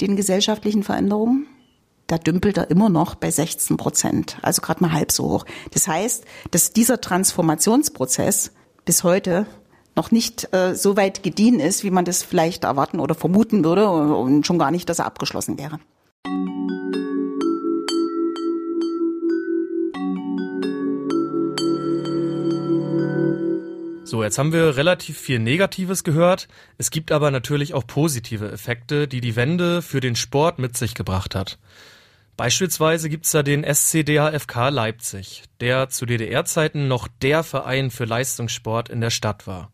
den 0.00 0.16
gesellschaftlichen 0.16 0.84
Veränderungen 0.84 1.47
da 2.08 2.16
dümpelt 2.16 2.56
er 2.56 2.70
immer 2.70 2.88
noch 2.88 3.14
bei 3.14 3.30
16 3.30 3.76
Prozent, 3.76 4.38
also 4.42 4.62
gerade 4.62 4.82
mal 4.82 4.92
halb 4.92 5.12
so 5.12 5.24
hoch. 5.24 5.44
Das 5.72 5.86
heißt, 5.86 6.24
dass 6.50 6.72
dieser 6.72 7.00
Transformationsprozess 7.00 8.52
bis 8.84 9.04
heute 9.04 9.46
noch 9.94 10.10
nicht 10.10 10.52
äh, 10.54 10.74
so 10.74 10.96
weit 10.96 11.22
gediehen 11.22 11.60
ist, 11.60 11.84
wie 11.84 11.90
man 11.90 12.04
das 12.04 12.22
vielleicht 12.22 12.64
erwarten 12.64 12.98
oder 12.98 13.14
vermuten 13.14 13.62
würde 13.62 13.88
und 13.88 14.46
schon 14.46 14.58
gar 14.58 14.70
nicht, 14.70 14.88
dass 14.88 15.00
er 15.00 15.06
abgeschlossen 15.06 15.58
wäre. 15.58 15.78
So, 24.04 24.22
jetzt 24.22 24.38
haben 24.38 24.54
wir 24.54 24.78
relativ 24.78 25.18
viel 25.18 25.38
Negatives 25.38 26.02
gehört. 26.02 26.48
Es 26.78 26.90
gibt 26.90 27.12
aber 27.12 27.30
natürlich 27.30 27.74
auch 27.74 27.86
positive 27.86 28.50
Effekte, 28.50 29.06
die 29.06 29.20
die 29.20 29.36
Wende 29.36 29.82
für 29.82 30.00
den 30.00 30.16
Sport 30.16 30.58
mit 30.58 30.78
sich 30.78 30.94
gebracht 30.94 31.34
hat. 31.34 31.58
Beispielsweise 32.38 33.08
gibt's 33.08 33.32
da 33.32 33.42
den 33.42 33.64
SCDHFK 33.64 34.68
Leipzig, 34.68 35.42
der 35.60 35.88
zu 35.88 36.06
DDR-Zeiten 36.06 36.86
noch 36.86 37.08
der 37.20 37.42
Verein 37.42 37.90
für 37.90 38.04
Leistungssport 38.04 38.88
in 38.88 39.00
der 39.00 39.10
Stadt 39.10 39.48
war. 39.48 39.72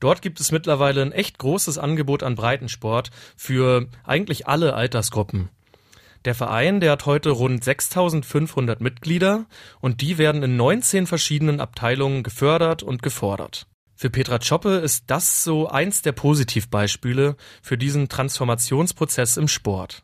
Dort 0.00 0.22
gibt 0.22 0.40
es 0.40 0.50
mittlerweile 0.50 1.02
ein 1.02 1.12
echt 1.12 1.36
großes 1.36 1.76
Angebot 1.76 2.22
an 2.22 2.36
Breitensport 2.36 3.10
für 3.36 3.86
eigentlich 4.02 4.48
alle 4.48 4.72
Altersgruppen. 4.72 5.50
Der 6.24 6.34
Verein, 6.34 6.80
der 6.80 6.92
hat 6.92 7.04
heute 7.04 7.32
rund 7.32 7.62
6500 7.62 8.80
Mitglieder 8.80 9.44
und 9.82 10.00
die 10.00 10.16
werden 10.16 10.42
in 10.42 10.56
19 10.56 11.06
verschiedenen 11.06 11.60
Abteilungen 11.60 12.22
gefördert 12.22 12.82
und 12.82 13.02
gefordert. 13.02 13.66
Für 13.94 14.08
Petra 14.08 14.38
Choppe 14.38 14.76
ist 14.76 15.04
das 15.08 15.44
so 15.44 15.68
eins 15.68 16.00
der 16.00 16.12
Positivbeispiele 16.12 17.36
für 17.60 17.76
diesen 17.76 18.08
Transformationsprozess 18.08 19.36
im 19.36 19.48
Sport. 19.48 20.02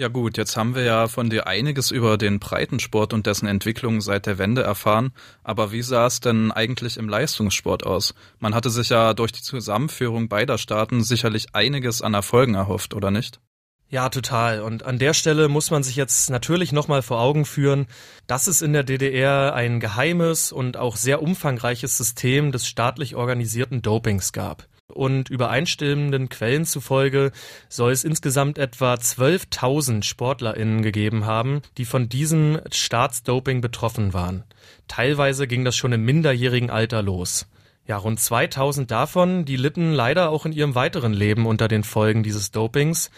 Ja 0.00 0.06
gut, 0.06 0.36
jetzt 0.36 0.56
haben 0.56 0.76
wir 0.76 0.84
ja 0.84 1.08
von 1.08 1.28
dir 1.28 1.48
einiges 1.48 1.90
über 1.90 2.18
den 2.18 2.38
Breitensport 2.38 3.12
und 3.12 3.26
dessen 3.26 3.48
Entwicklung 3.48 4.00
seit 4.00 4.26
der 4.26 4.38
Wende 4.38 4.62
erfahren, 4.62 5.10
aber 5.42 5.72
wie 5.72 5.82
sah 5.82 6.06
es 6.06 6.20
denn 6.20 6.52
eigentlich 6.52 6.98
im 6.98 7.08
Leistungssport 7.08 7.84
aus? 7.84 8.14
Man 8.38 8.54
hatte 8.54 8.70
sich 8.70 8.90
ja 8.90 9.12
durch 9.12 9.32
die 9.32 9.42
Zusammenführung 9.42 10.28
beider 10.28 10.56
Staaten 10.56 11.02
sicherlich 11.02 11.56
einiges 11.56 12.00
an 12.00 12.14
Erfolgen 12.14 12.54
erhofft, 12.54 12.94
oder 12.94 13.10
nicht? 13.10 13.40
Ja, 13.88 14.08
total. 14.08 14.60
Und 14.60 14.84
an 14.84 15.00
der 15.00 15.14
Stelle 15.14 15.48
muss 15.48 15.72
man 15.72 15.82
sich 15.82 15.96
jetzt 15.96 16.30
natürlich 16.30 16.70
nochmal 16.70 17.02
vor 17.02 17.20
Augen 17.20 17.44
führen, 17.44 17.88
dass 18.28 18.46
es 18.46 18.62
in 18.62 18.74
der 18.74 18.84
DDR 18.84 19.52
ein 19.52 19.80
geheimes 19.80 20.52
und 20.52 20.76
auch 20.76 20.94
sehr 20.94 21.22
umfangreiches 21.22 21.96
System 21.96 22.52
des 22.52 22.68
staatlich 22.68 23.16
organisierten 23.16 23.82
Dopings 23.82 24.32
gab 24.32 24.68
und 24.92 25.28
übereinstimmenden 25.28 26.28
Quellen 26.28 26.64
zufolge 26.64 27.32
soll 27.68 27.92
es 27.92 28.04
insgesamt 28.04 28.58
etwa 28.58 28.94
12.000 28.94 30.02
SportlerInnen 30.02 30.82
gegeben 30.82 31.26
haben, 31.26 31.62
die 31.76 31.84
von 31.84 32.08
diesem 32.08 32.60
Staatsdoping 32.72 33.60
betroffen 33.60 34.14
waren. 34.14 34.44
Teilweise 34.88 35.46
ging 35.46 35.64
das 35.64 35.76
schon 35.76 35.92
im 35.92 36.04
minderjährigen 36.04 36.70
Alter 36.70 37.02
los. 37.02 37.46
Ja, 37.86 37.96
rund 37.96 38.20
2000 38.20 38.90
davon, 38.90 39.44
die 39.44 39.56
litten 39.56 39.92
leider 39.92 40.30
auch 40.30 40.46
in 40.46 40.52
ihrem 40.52 40.74
weiteren 40.74 41.12
Leben 41.12 41.46
unter 41.46 41.68
den 41.68 41.84
Folgen 41.84 42.22
dieses 42.22 42.50
Dopings. 42.50 43.10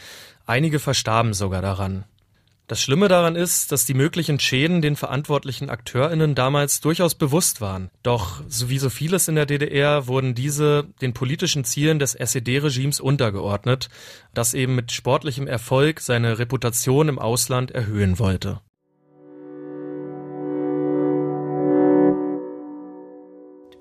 Einige 0.46 0.78
verstarben 0.78 1.34
sogar 1.34 1.62
daran. 1.62 2.04
Das 2.70 2.80
Schlimme 2.80 3.08
daran 3.08 3.34
ist, 3.34 3.72
dass 3.72 3.84
die 3.84 3.94
möglichen 3.94 4.38
Schäden 4.38 4.80
den 4.80 4.94
verantwortlichen 4.94 5.70
AkteurInnen 5.70 6.36
damals 6.36 6.80
durchaus 6.80 7.16
bewusst 7.16 7.60
waren. 7.60 7.90
Doch, 8.04 8.44
so 8.46 8.70
wie 8.70 8.78
so 8.78 8.90
vieles 8.90 9.26
in 9.26 9.34
der 9.34 9.44
DDR, 9.44 10.06
wurden 10.06 10.36
diese 10.36 10.86
den 11.00 11.12
politischen 11.12 11.64
Zielen 11.64 11.98
des 11.98 12.14
SED-Regimes 12.14 13.00
untergeordnet, 13.00 13.88
das 14.34 14.54
eben 14.54 14.76
mit 14.76 14.92
sportlichem 14.92 15.48
Erfolg 15.48 15.98
seine 15.98 16.38
Reputation 16.38 17.08
im 17.08 17.18
Ausland 17.18 17.72
erhöhen 17.72 18.20
wollte. 18.20 18.60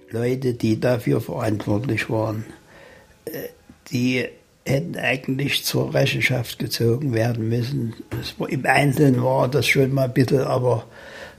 Leute, 0.10 0.56
die 0.56 0.80
dafür 0.80 1.22
verantwortlich 1.22 2.10
waren, 2.10 2.44
äh, 3.26 3.50
die 3.92 4.30
hätten 4.70 4.98
eigentlich 4.98 5.66
zur 5.66 5.94
Rechenschaft 5.94 6.60
gezogen 6.60 7.14
werden 7.14 7.50
müssen. 7.50 7.94
Im 8.48 8.66
Einzelnen 8.66 9.24
war 9.24 9.48
das 9.48 9.68
schon 9.68 9.94
mal 9.94 10.08
bisschen, 10.08 10.42
aber 10.42 10.86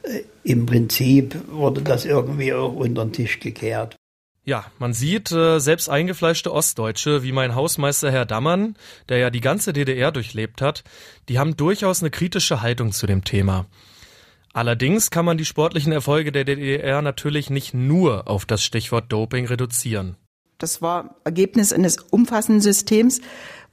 äh, 0.02 0.20
im 0.42 0.66
Prinzip 0.66 1.36
wurde 1.50 1.82
das 1.82 2.04
irgendwie 2.04 2.52
auch 2.52 2.74
unter 2.74 3.04
den 3.04 3.12
Tisch 3.12 3.40
gekehrt. 3.40 3.96
Ja, 4.44 4.64
man 4.78 4.92
sieht 4.94 5.30
äh, 5.32 5.60
selbst 5.60 5.88
eingefleischte 5.88 6.52
Ostdeutsche 6.52 7.22
wie 7.22 7.32
mein 7.32 7.54
Hausmeister 7.54 8.10
Herr 8.10 8.26
Dammann, 8.26 8.74
der 9.08 9.18
ja 9.18 9.30
die 9.30 9.40
ganze 9.40 9.72
DDR 9.72 10.12
durchlebt 10.12 10.62
hat, 10.62 10.82
die 11.28 11.38
haben 11.38 11.56
durchaus 11.56 12.02
eine 12.02 12.10
kritische 12.10 12.62
Haltung 12.62 12.92
zu 12.92 13.06
dem 13.06 13.22
Thema. 13.22 13.66
Allerdings 14.52 15.10
kann 15.10 15.24
man 15.24 15.38
die 15.38 15.44
sportlichen 15.44 15.92
Erfolge 15.92 16.32
der 16.32 16.44
DDR 16.44 17.02
natürlich 17.02 17.50
nicht 17.50 17.74
nur 17.74 18.28
auf 18.28 18.46
das 18.46 18.64
Stichwort 18.64 19.12
Doping 19.12 19.46
reduzieren. 19.46 20.16
Das 20.60 20.80
war 20.80 21.16
Ergebnis 21.24 21.72
eines 21.72 21.96
umfassenden 22.10 22.60
Systems, 22.60 23.20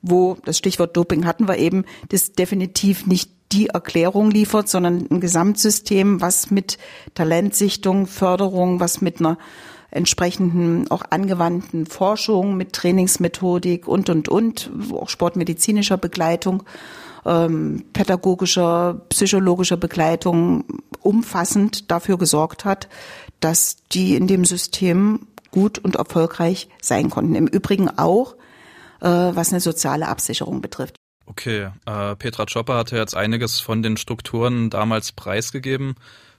wo 0.01 0.37
das 0.45 0.57
Stichwort 0.57 0.95
Doping 0.97 1.25
hatten 1.25 1.47
wir 1.47 1.57
eben, 1.57 1.85
das 2.09 2.33
definitiv 2.33 3.05
nicht 3.05 3.31
die 3.51 3.67
Erklärung 3.67 4.31
liefert, 4.31 4.67
sondern 4.67 5.07
ein 5.09 5.21
Gesamtsystem, 5.21 6.21
was 6.21 6.49
mit 6.49 6.77
Talentsichtung, 7.13 8.07
Förderung, 8.07 8.79
was 8.79 9.01
mit 9.01 9.19
einer 9.19 9.37
entsprechenden 9.91 10.89
auch 10.91 11.03
angewandten 11.09 11.85
Forschung 11.85 12.57
mit 12.57 12.73
Trainingsmethodik 12.73 13.87
und 13.87 14.09
und 14.09 14.27
und 14.27 14.69
auch 14.91 15.09
sportmedizinischer 15.09 15.97
Begleitung, 15.97 16.63
ähm, 17.25 17.85
pädagogischer, 17.93 19.01
psychologischer 19.09 19.77
Begleitung 19.77 20.65
umfassend 21.01 21.89
dafür 21.89 22.17
gesorgt 22.17 22.65
hat, 22.65 22.89
dass 23.39 23.77
die 23.91 24.15
in 24.15 24.27
dem 24.27 24.43
System 24.43 25.27
gut 25.51 25.79
und 25.79 25.95
erfolgreich 25.95 26.69
sein 26.81 27.09
konnten. 27.09 27.35
Im 27.35 27.47
Übrigen 27.47 27.89
auch, 27.89 28.35
äh, 29.01 29.07
was 29.07 29.51
eine 29.51 29.61
soziale 29.61 30.07
Absicherung 30.07 30.61
betrifft. 30.61 30.95
Okay, 31.25 31.69
äh, 31.85 32.15
Petra 32.15 32.45
Chopper 32.45 32.75
hatte 32.75 32.95
jetzt 32.95 33.15
einiges 33.15 33.59
von 33.59 33.83
den 33.83 33.97
Strukturen 33.97 34.69
damals 34.69 35.11
preisgegeben. 35.11 35.95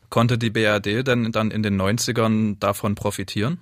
Konnte 0.09 0.39
die 0.39 0.51
BRD 0.51 1.07
denn 1.07 1.31
dann 1.33 1.51
in 1.51 1.63
den 1.63 1.81
90ern 1.81 2.59
davon 2.59 2.95
profitieren? 2.95 3.61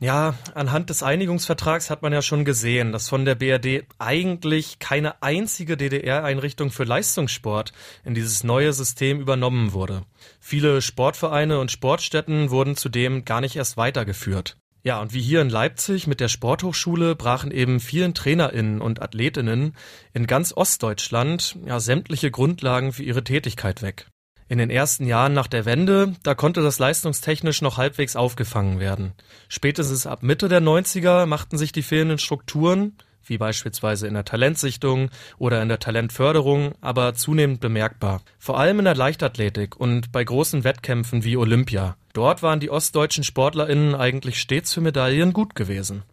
Ja, 0.00 0.34
anhand 0.54 0.90
des 0.90 1.04
Einigungsvertrags 1.04 1.88
hat 1.88 2.02
man 2.02 2.12
ja 2.12 2.20
schon 2.20 2.44
gesehen, 2.44 2.90
dass 2.90 3.08
von 3.08 3.24
der 3.24 3.36
BRD 3.36 3.84
eigentlich 3.98 4.80
keine 4.80 5.22
einzige 5.22 5.76
DDR-Einrichtung 5.76 6.72
für 6.72 6.82
Leistungssport 6.82 7.72
in 8.04 8.14
dieses 8.14 8.42
neue 8.42 8.72
System 8.72 9.20
übernommen 9.20 9.72
wurde. 9.72 10.02
Viele 10.40 10.82
Sportvereine 10.82 11.60
und 11.60 11.70
Sportstätten 11.70 12.50
wurden 12.50 12.76
zudem 12.76 13.24
gar 13.24 13.40
nicht 13.40 13.54
erst 13.54 13.76
weitergeführt. 13.76 14.56
Ja, 14.86 15.00
und 15.00 15.14
wie 15.14 15.22
hier 15.22 15.40
in 15.40 15.48
Leipzig 15.48 16.06
mit 16.06 16.20
der 16.20 16.28
Sporthochschule 16.28 17.16
brachen 17.16 17.50
eben 17.50 17.80
vielen 17.80 18.12
TrainerInnen 18.12 18.82
und 18.82 19.00
AthletInnen 19.00 19.74
in 20.12 20.26
ganz 20.26 20.52
Ostdeutschland 20.54 21.56
ja 21.64 21.80
sämtliche 21.80 22.30
Grundlagen 22.30 22.92
für 22.92 23.02
ihre 23.02 23.24
Tätigkeit 23.24 23.80
weg. 23.80 24.08
In 24.46 24.58
den 24.58 24.68
ersten 24.68 25.06
Jahren 25.06 25.32
nach 25.32 25.46
der 25.46 25.64
Wende, 25.64 26.14
da 26.22 26.34
konnte 26.34 26.60
das 26.60 26.78
leistungstechnisch 26.78 27.62
noch 27.62 27.78
halbwegs 27.78 28.14
aufgefangen 28.14 28.78
werden. 28.78 29.14
Spätestens 29.48 30.06
ab 30.06 30.22
Mitte 30.22 30.48
der 30.48 30.60
90er 30.60 31.24
machten 31.24 31.56
sich 31.56 31.72
die 31.72 31.82
fehlenden 31.82 32.18
Strukturen, 32.18 32.98
wie 33.26 33.38
beispielsweise 33.38 34.06
in 34.06 34.14
der 34.14 34.24
Talentsichtung 34.24 35.10
oder 35.38 35.62
in 35.62 35.68
der 35.68 35.78
Talentförderung, 35.78 36.72
aber 36.80 37.14
zunehmend 37.14 37.60
bemerkbar. 37.60 38.20
Vor 38.38 38.58
allem 38.58 38.78
in 38.78 38.84
der 38.84 38.94
Leichtathletik 38.94 39.76
und 39.76 40.12
bei 40.12 40.24
großen 40.24 40.64
Wettkämpfen 40.64 41.24
wie 41.24 41.36
Olympia. 41.36 41.96
Dort 42.12 42.42
waren 42.42 42.60
die 42.60 42.70
ostdeutschen 42.70 43.24
SportlerInnen 43.24 43.94
eigentlich 43.94 44.40
stets 44.40 44.72
für 44.74 44.80
Medaillen 44.80 45.32
gut 45.32 45.54
gewesen. 45.54 46.04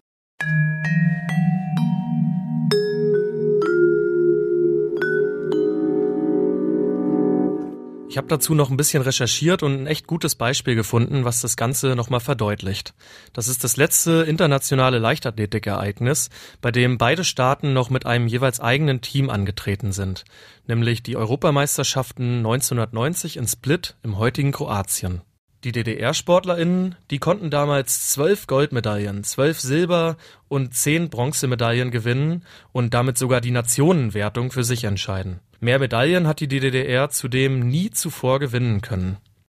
Ich 8.11 8.17
habe 8.17 8.27
dazu 8.27 8.53
noch 8.55 8.69
ein 8.69 8.75
bisschen 8.75 9.01
recherchiert 9.01 9.63
und 9.63 9.83
ein 9.83 9.87
echt 9.87 10.05
gutes 10.05 10.35
Beispiel 10.35 10.75
gefunden, 10.75 11.23
was 11.23 11.39
das 11.39 11.55
Ganze 11.55 11.95
nochmal 11.95 12.19
verdeutlicht. 12.19 12.93
Das 13.31 13.47
ist 13.47 13.63
das 13.63 13.77
letzte 13.77 14.23
internationale 14.27 14.99
Leichtathletiker-Ereignis, 14.99 16.29
bei 16.59 16.71
dem 16.71 16.97
beide 16.97 17.23
Staaten 17.23 17.71
noch 17.71 17.89
mit 17.89 18.05
einem 18.05 18.27
jeweils 18.27 18.59
eigenen 18.59 18.99
Team 18.99 19.29
angetreten 19.29 19.93
sind, 19.93 20.25
nämlich 20.67 21.03
die 21.03 21.15
Europameisterschaften 21.15 22.39
1990 22.39 23.37
in 23.37 23.47
Split 23.47 23.95
im 24.03 24.17
heutigen 24.17 24.51
Kroatien. 24.51 25.21
Die 25.63 25.71
DDR-SportlerInnen, 25.71 26.95
die 27.11 27.19
konnten 27.19 27.51
damals 27.51 28.09
zwölf 28.09 28.47
Goldmedaillen, 28.47 29.23
zwölf 29.23 29.59
Silber- 29.59 30.17
und 30.47 30.73
zehn 30.73 31.09
Bronzemedaillen 31.09 31.91
gewinnen 31.91 32.43
und 32.71 32.95
damit 32.95 33.17
sogar 33.17 33.41
die 33.41 33.51
Nationenwertung 33.51 34.51
für 34.51 34.63
sich 34.63 34.85
entscheiden. 34.85 35.39
Mehr 35.59 35.77
Medaillen 35.77 36.27
hat 36.27 36.39
die 36.39 36.47
DDR 36.47 37.11
zudem 37.11 37.59
nie 37.59 37.91
zuvor 37.91 38.39
gewinnen 38.39 38.81
können. 38.81 39.17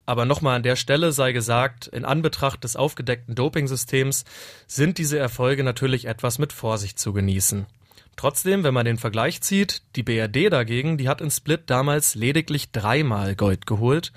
Aber 0.07 0.25
nochmal 0.25 0.55
an 0.55 0.63
der 0.63 0.75
Stelle 0.75 1.11
sei 1.11 1.31
gesagt, 1.31 1.85
in 1.85 2.03
Anbetracht 2.03 2.63
des 2.63 2.75
aufgedeckten 2.75 3.35
Dopingsystems 3.35 4.25
sind 4.65 4.97
diese 4.97 5.19
Erfolge 5.19 5.63
natürlich 5.63 6.05
etwas 6.05 6.39
mit 6.39 6.51
Vorsicht 6.51 6.97
zu 6.97 7.13
genießen. 7.13 7.67
Trotzdem, 8.15 8.63
wenn 8.63 8.73
man 8.73 8.85
den 8.85 8.97
Vergleich 8.97 9.41
zieht, 9.41 9.83
die 9.95 10.03
BRD 10.03 10.51
dagegen, 10.51 10.97
die 10.97 11.07
hat 11.07 11.21
in 11.21 11.31
Split 11.31 11.61
damals 11.67 12.15
lediglich 12.15 12.71
dreimal 12.71 13.35
Gold 13.35 13.65
geholt. 13.65 14.11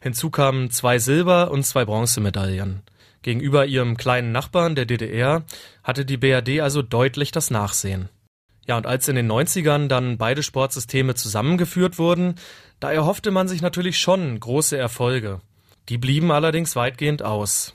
Hinzu 0.00 0.30
kamen 0.30 0.70
zwei 0.70 0.98
Silber- 0.98 1.50
und 1.50 1.64
zwei 1.64 1.84
Bronzemedaillen. 1.84 2.82
Gegenüber 3.22 3.66
ihrem 3.66 3.96
kleinen 3.96 4.32
Nachbarn, 4.32 4.74
der 4.74 4.86
DDR, 4.86 5.44
hatte 5.82 6.04
die 6.04 6.16
BRD 6.16 6.60
also 6.60 6.82
deutlich 6.82 7.32
das 7.32 7.50
Nachsehen. 7.50 8.08
Ja, 8.66 8.76
und 8.76 8.86
als 8.86 9.08
in 9.08 9.16
den 9.16 9.30
90ern 9.30 9.88
dann 9.88 10.18
beide 10.18 10.42
Sportsysteme 10.42 11.14
zusammengeführt 11.14 11.98
wurden, 11.98 12.34
da 12.80 12.92
erhoffte 12.92 13.30
man 13.30 13.48
sich 13.48 13.62
natürlich 13.62 13.98
schon 13.98 14.38
große 14.38 14.76
Erfolge. 14.76 15.40
Die 15.88 15.98
blieben 15.98 16.30
allerdings 16.30 16.76
weitgehend 16.76 17.22
aus. 17.22 17.74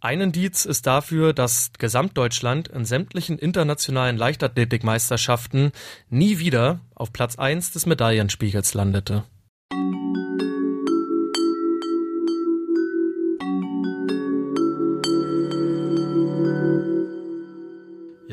Ein 0.00 0.20
Indiz 0.20 0.66
ist 0.66 0.86
dafür, 0.86 1.32
dass 1.32 1.70
Gesamtdeutschland 1.78 2.68
in 2.68 2.84
sämtlichen 2.84 3.38
internationalen 3.38 4.16
Leichtathletikmeisterschaften 4.16 5.72
nie 6.10 6.38
wieder 6.38 6.80
auf 6.94 7.12
Platz 7.12 7.38
1 7.38 7.72
des 7.72 7.86
Medaillenspiegels 7.86 8.74
landete. 8.74 9.24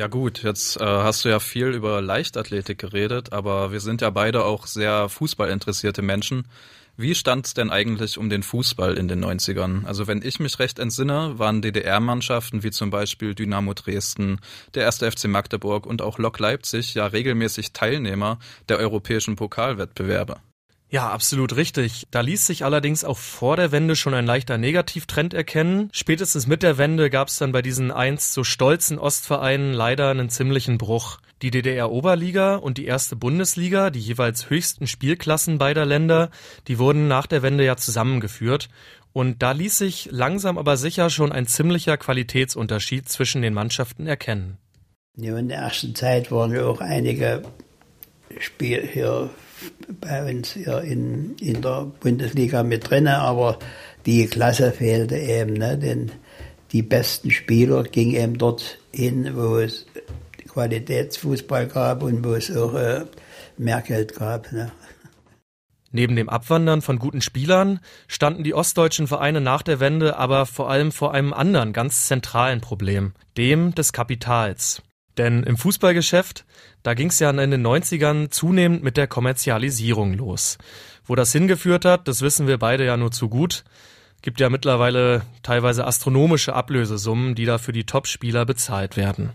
Ja 0.03 0.09
gut, 0.09 0.43
jetzt 0.43 0.81
äh, 0.81 0.83
hast 0.83 1.23
du 1.23 1.29
ja 1.29 1.39
viel 1.39 1.67
über 1.67 2.01
Leichtathletik 2.01 2.77
geredet, 2.77 3.31
aber 3.31 3.71
wir 3.71 3.79
sind 3.79 4.01
ja 4.01 4.09
beide 4.09 4.43
auch 4.43 4.67
sehr 4.67 5.07
fußballinteressierte 5.07 6.01
Menschen. 6.01 6.45
Wie 6.97 7.15
stand 7.15 7.45
es 7.45 7.53
denn 7.53 7.69
eigentlich 7.69 8.17
um 8.17 8.29
den 8.29 8.43
Fußball 8.43 8.97
in 8.97 9.07
den 9.07 9.23
90ern? 9.23 9.85
Also 9.85 10.05
wenn 10.05 10.21
ich 10.21 10.41
mich 10.41 10.59
recht 10.59 10.77
entsinne, 10.77 11.39
waren 11.39 11.61
DDR-Mannschaften 11.61 12.63
wie 12.63 12.71
zum 12.71 12.89
Beispiel 12.89 13.33
Dynamo 13.33 13.73
Dresden, 13.75 14.41
der 14.73 14.83
erste 14.83 15.09
FC 15.09 15.29
Magdeburg 15.29 15.85
und 15.85 16.01
auch 16.01 16.17
Lok 16.17 16.37
Leipzig 16.37 16.95
ja 16.95 17.05
regelmäßig 17.05 17.71
Teilnehmer 17.71 18.39
der 18.67 18.79
europäischen 18.79 19.37
Pokalwettbewerbe. 19.37 20.35
Ja, 20.93 21.09
absolut 21.09 21.55
richtig. 21.55 22.05
Da 22.11 22.21
ließ 22.21 22.45
sich 22.45 22.63
allerdings 22.63 23.03
auch 23.03 23.17
vor 23.17 23.55
der 23.55 23.71
Wende 23.71 23.95
schon 23.95 24.13
ein 24.13 24.27
leichter 24.27 24.59
Negativtrend 24.59 25.33
erkennen. 25.33 25.89
Spätestens 25.91 26.45
mit 26.45 26.61
der 26.61 26.77
Wende 26.77 27.09
gab 27.09 27.29
es 27.29 27.39
dann 27.39 27.51
bei 27.51 27.63
diesen 27.63 27.89
einst 27.89 28.31
so 28.33 28.43
stolzen 28.43 28.99
Ostvereinen 28.99 29.73
leider 29.73 30.11
einen 30.11 30.29
ziemlichen 30.29 30.77
Bruch. 30.77 31.17
Die 31.41 31.49
DDR-Oberliga 31.49 32.57
und 32.57 32.77
die 32.77 32.85
erste 32.85 33.15
Bundesliga, 33.15 33.89
die 33.89 34.01
jeweils 34.01 34.51
höchsten 34.51 34.85
Spielklassen 34.85 35.57
beider 35.57 35.87
Länder, 35.87 36.29
die 36.67 36.77
wurden 36.77 37.07
nach 37.07 37.25
der 37.25 37.41
Wende 37.41 37.65
ja 37.65 37.75
zusammengeführt. 37.75 38.69
Und 39.13 39.41
da 39.41 39.53
ließ 39.53 39.75
sich 39.75 40.09
langsam 40.11 40.59
aber 40.59 40.77
sicher 40.77 41.09
schon 41.09 41.31
ein 41.31 41.47
ziemlicher 41.47 41.97
Qualitätsunterschied 41.97 43.09
zwischen 43.09 43.41
den 43.41 43.55
Mannschaften 43.55 44.05
erkennen. 44.05 44.59
Ja, 45.17 45.39
in 45.39 45.47
der 45.47 45.57
ersten 45.57 45.95
Zeit 45.95 46.31
waren 46.31 46.53
ja 46.53 46.65
auch 46.65 46.81
einige 46.81 47.41
Spiel 48.37 48.87
hier 48.87 49.31
bei 50.01 50.29
uns 50.29 50.55
in, 50.55 51.35
in 51.39 51.61
der 51.61 51.91
Bundesliga 51.99 52.63
mit 52.63 52.89
drin, 52.89 53.07
aber 53.07 53.59
die 54.05 54.27
Klasse 54.27 54.71
fehlte 54.71 55.17
eben, 55.17 55.53
ne? 55.53 55.77
denn 55.77 56.11
die 56.71 56.81
besten 56.81 57.31
Spieler 57.31 57.83
gingen 57.83 58.15
eben 58.15 58.37
dort 58.37 58.79
hin, 58.91 59.31
wo 59.35 59.57
es 59.57 59.85
Qualitätsfußball 60.49 61.67
gab 61.67 62.03
und 62.03 62.23
wo 62.23 62.33
es 62.33 62.55
auch 62.55 62.73
äh, 62.75 63.05
mehr 63.57 63.81
Geld 63.81 64.15
gab. 64.15 64.51
Ne? 64.51 64.71
Neben 65.91 66.15
dem 66.15 66.27
Abwandern 66.27 66.81
von 66.81 66.97
guten 66.97 67.21
Spielern 67.21 67.79
standen 68.07 68.43
die 68.43 68.55
ostdeutschen 68.55 69.07
Vereine 69.07 69.41
nach 69.41 69.61
der 69.61 69.79
Wende 69.79 70.17
aber 70.17 70.45
vor 70.45 70.69
allem 70.69 70.91
vor 70.91 71.13
einem 71.13 71.33
anderen 71.33 71.71
ganz 71.71 72.07
zentralen 72.07 72.61
Problem, 72.61 73.13
dem 73.37 73.75
des 73.75 73.93
Kapitals. 73.93 74.81
Denn 75.17 75.43
im 75.43 75.57
Fußballgeschäft, 75.57 76.45
da 76.81 76.93
ging 76.93 77.09
es 77.09 77.19
ja 77.19 77.29
in 77.29 77.51
den 77.51 77.65
90ern 77.65 78.29
zunehmend 78.29 78.83
mit 78.83 78.97
der 78.97 79.07
Kommerzialisierung 79.07 80.13
los. 80.13 80.57
Wo 81.05 81.15
das 81.15 81.31
hingeführt 81.31 81.85
hat, 81.85 82.07
das 82.07 82.21
wissen 82.21 82.47
wir 82.47 82.57
beide 82.57 82.85
ja 82.85 82.97
nur 82.97 83.11
zu 83.11 83.29
gut. 83.29 83.63
Gibt 84.21 84.39
ja 84.39 84.49
mittlerweile 84.49 85.23
teilweise 85.43 85.85
astronomische 85.85 86.53
Ablösesummen, 86.53 87.35
die 87.35 87.45
da 87.45 87.57
für 87.57 87.73
die 87.73 87.85
Topspieler 87.85 88.45
bezahlt 88.45 88.95
werden. 88.95 89.31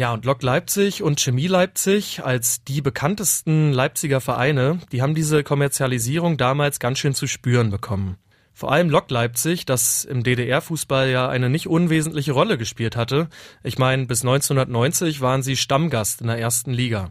Ja, 0.00 0.14
und 0.14 0.24
Lok 0.24 0.42
Leipzig 0.42 1.02
und 1.02 1.20
Chemie 1.20 1.48
Leipzig 1.48 2.24
als 2.24 2.64
die 2.64 2.80
bekanntesten 2.80 3.72
Leipziger 3.72 4.22
Vereine, 4.22 4.78
die 4.92 5.02
haben 5.02 5.14
diese 5.14 5.42
Kommerzialisierung 5.42 6.38
damals 6.38 6.80
ganz 6.80 7.00
schön 7.00 7.12
zu 7.12 7.26
spüren 7.26 7.70
bekommen. 7.70 8.16
Vor 8.60 8.72
allem 8.72 8.90
Lok 8.90 9.10
Leipzig, 9.10 9.64
das 9.64 10.04
im 10.04 10.22
DDR-Fußball 10.22 11.08
ja 11.08 11.30
eine 11.30 11.48
nicht 11.48 11.66
unwesentliche 11.66 12.32
Rolle 12.32 12.58
gespielt 12.58 12.94
hatte. 12.94 13.30
Ich 13.62 13.78
meine, 13.78 14.04
bis 14.04 14.20
1990 14.20 15.22
waren 15.22 15.42
sie 15.42 15.56
Stammgast 15.56 16.20
in 16.20 16.26
der 16.26 16.38
ersten 16.38 16.70
Liga. 16.70 17.10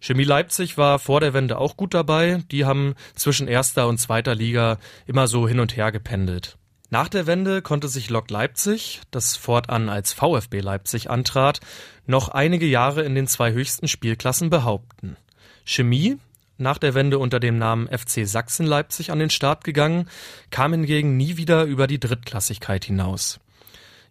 Chemie 0.00 0.24
Leipzig 0.24 0.78
war 0.78 0.98
vor 0.98 1.20
der 1.20 1.34
Wende 1.34 1.58
auch 1.58 1.76
gut 1.76 1.94
dabei. 1.94 2.42
Die 2.50 2.64
haben 2.64 2.96
zwischen 3.14 3.46
erster 3.46 3.86
und 3.86 3.98
zweiter 3.98 4.34
Liga 4.34 4.78
immer 5.06 5.28
so 5.28 5.46
hin 5.46 5.60
und 5.60 5.76
her 5.76 5.92
gependelt. 5.92 6.58
Nach 6.90 7.08
der 7.08 7.28
Wende 7.28 7.62
konnte 7.62 7.86
sich 7.86 8.10
Lok 8.10 8.28
Leipzig, 8.28 9.02
das 9.12 9.36
fortan 9.36 9.88
als 9.88 10.12
VfB 10.12 10.58
Leipzig 10.58 11.10
antrat, 11.10 11.60
noch 12.06 12.28
einige 12.28 12.66
Jahre 12.66 13.04
in 13.04 13.14
den 13.14 13.28
zwei 13.28 13.52
höchsten 13.52 13.86
Spielklassen 13.86 14.50
behaupten. 14.50 15.16
Chemie 15.64 16.18
nach 16.62 16.78
der 16.78 16.94
Wende 16.94 17.18
unter 17.18 17.40
dem 17.40 17.58
Namen 17.58 17.88
FC 17.88 18.26
Sachsen 18.26 18.66
Leipzig 18.66 19.10
an 19.10 19.18
den 19.18 19.30
Start 19.30 19.64
gegangen, 19.64 20.08
kam 20.50 20.72
hingegen 20.72 21.16
nie 21.16 21.36
wieder 21.36 21.64
über 21.64 21.86
die 21.86 22.00
Drittklassigkeit 22.00 22.84
hinaus. 22.84 23.40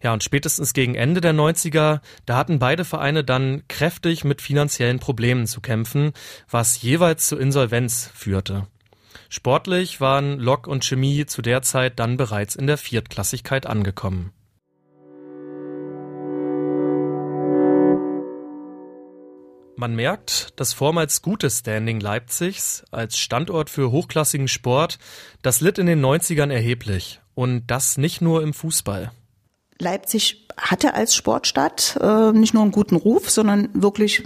Ja, 0.02 0.12
und 0.12 0.24
spätestens 0.24 0.72
gegen 0.72 0.94
Ende 0.94 1.20
der 1.20 1.32
90er, 1.32 2.00
da 2.26 2.36
hatten 2.36 2.58
beide 2.58 2.84
Vereine 2.84 3.22
dann 3.22 3.62
kräftig 3.68 4.24
mit 4.24 4.42
finanziellen 4.42 4.98
Problemen 4.98 5.46
zu 5.46 5.60
kämpfen, 5.60 6.12
was 6.50 6.82
jeweils 6.82 7.26
zur 7.28 7.40
Insolvenz 7.40 8.10
führte. 8.14 8.66
Sportlich 9.28 10.00
waren 10.00 10.38
Lok 10.38 10.66
und 10.66 10.84
Chemie 10.84 11.24
zu 11.26 11.40
der 11.40 11.62
Zeit 11.62 11.98
dann 11.98 12.16
bereits 12.16 12.56
in 12.56 12.66
der 12.66 12.78
Viertklassigkeit 12.78 13.66
angekommen. 13.66 14.32
Man 19.82 19.96
merkt, 19.96 20.52
das 20.60 20.72
vormals 20.72 21.22
gute 21.22 21.50
Standing 21.50 21.98
Leipzigs 21.98 22.84
als 22.92 23.18
Standort 23.18 23.68
für 23.68 23.90
hochklassigen 23.90 24.46
Sport, 24.46 25.00
das 25.42 25.60
litt 25.60 25.76
in 25.76 25.86
den 25.86 26.00
90ern 26.00 26.52
erheblich. 26.52 27.20
Und 27.34 27.66
das 27.66 27.98
nicht 27.98 28.20
nur 28.20 28.44
im 28.44 28.54
Fußball. 28.54 29.10
Leipzig 29.80 30.46
hatte 30.56 30.94
als 30.94 31.16
Sportstadt 31.16 31.98
äh, 32.00 32.30
nicht 32.30 32.54
nur 32.54 32.62
einen 32.62 32.70
guten 32.70 32.94
Ruf, 32.94 33.28
sondern 33.28 33.70
wirklich 33.74 34.22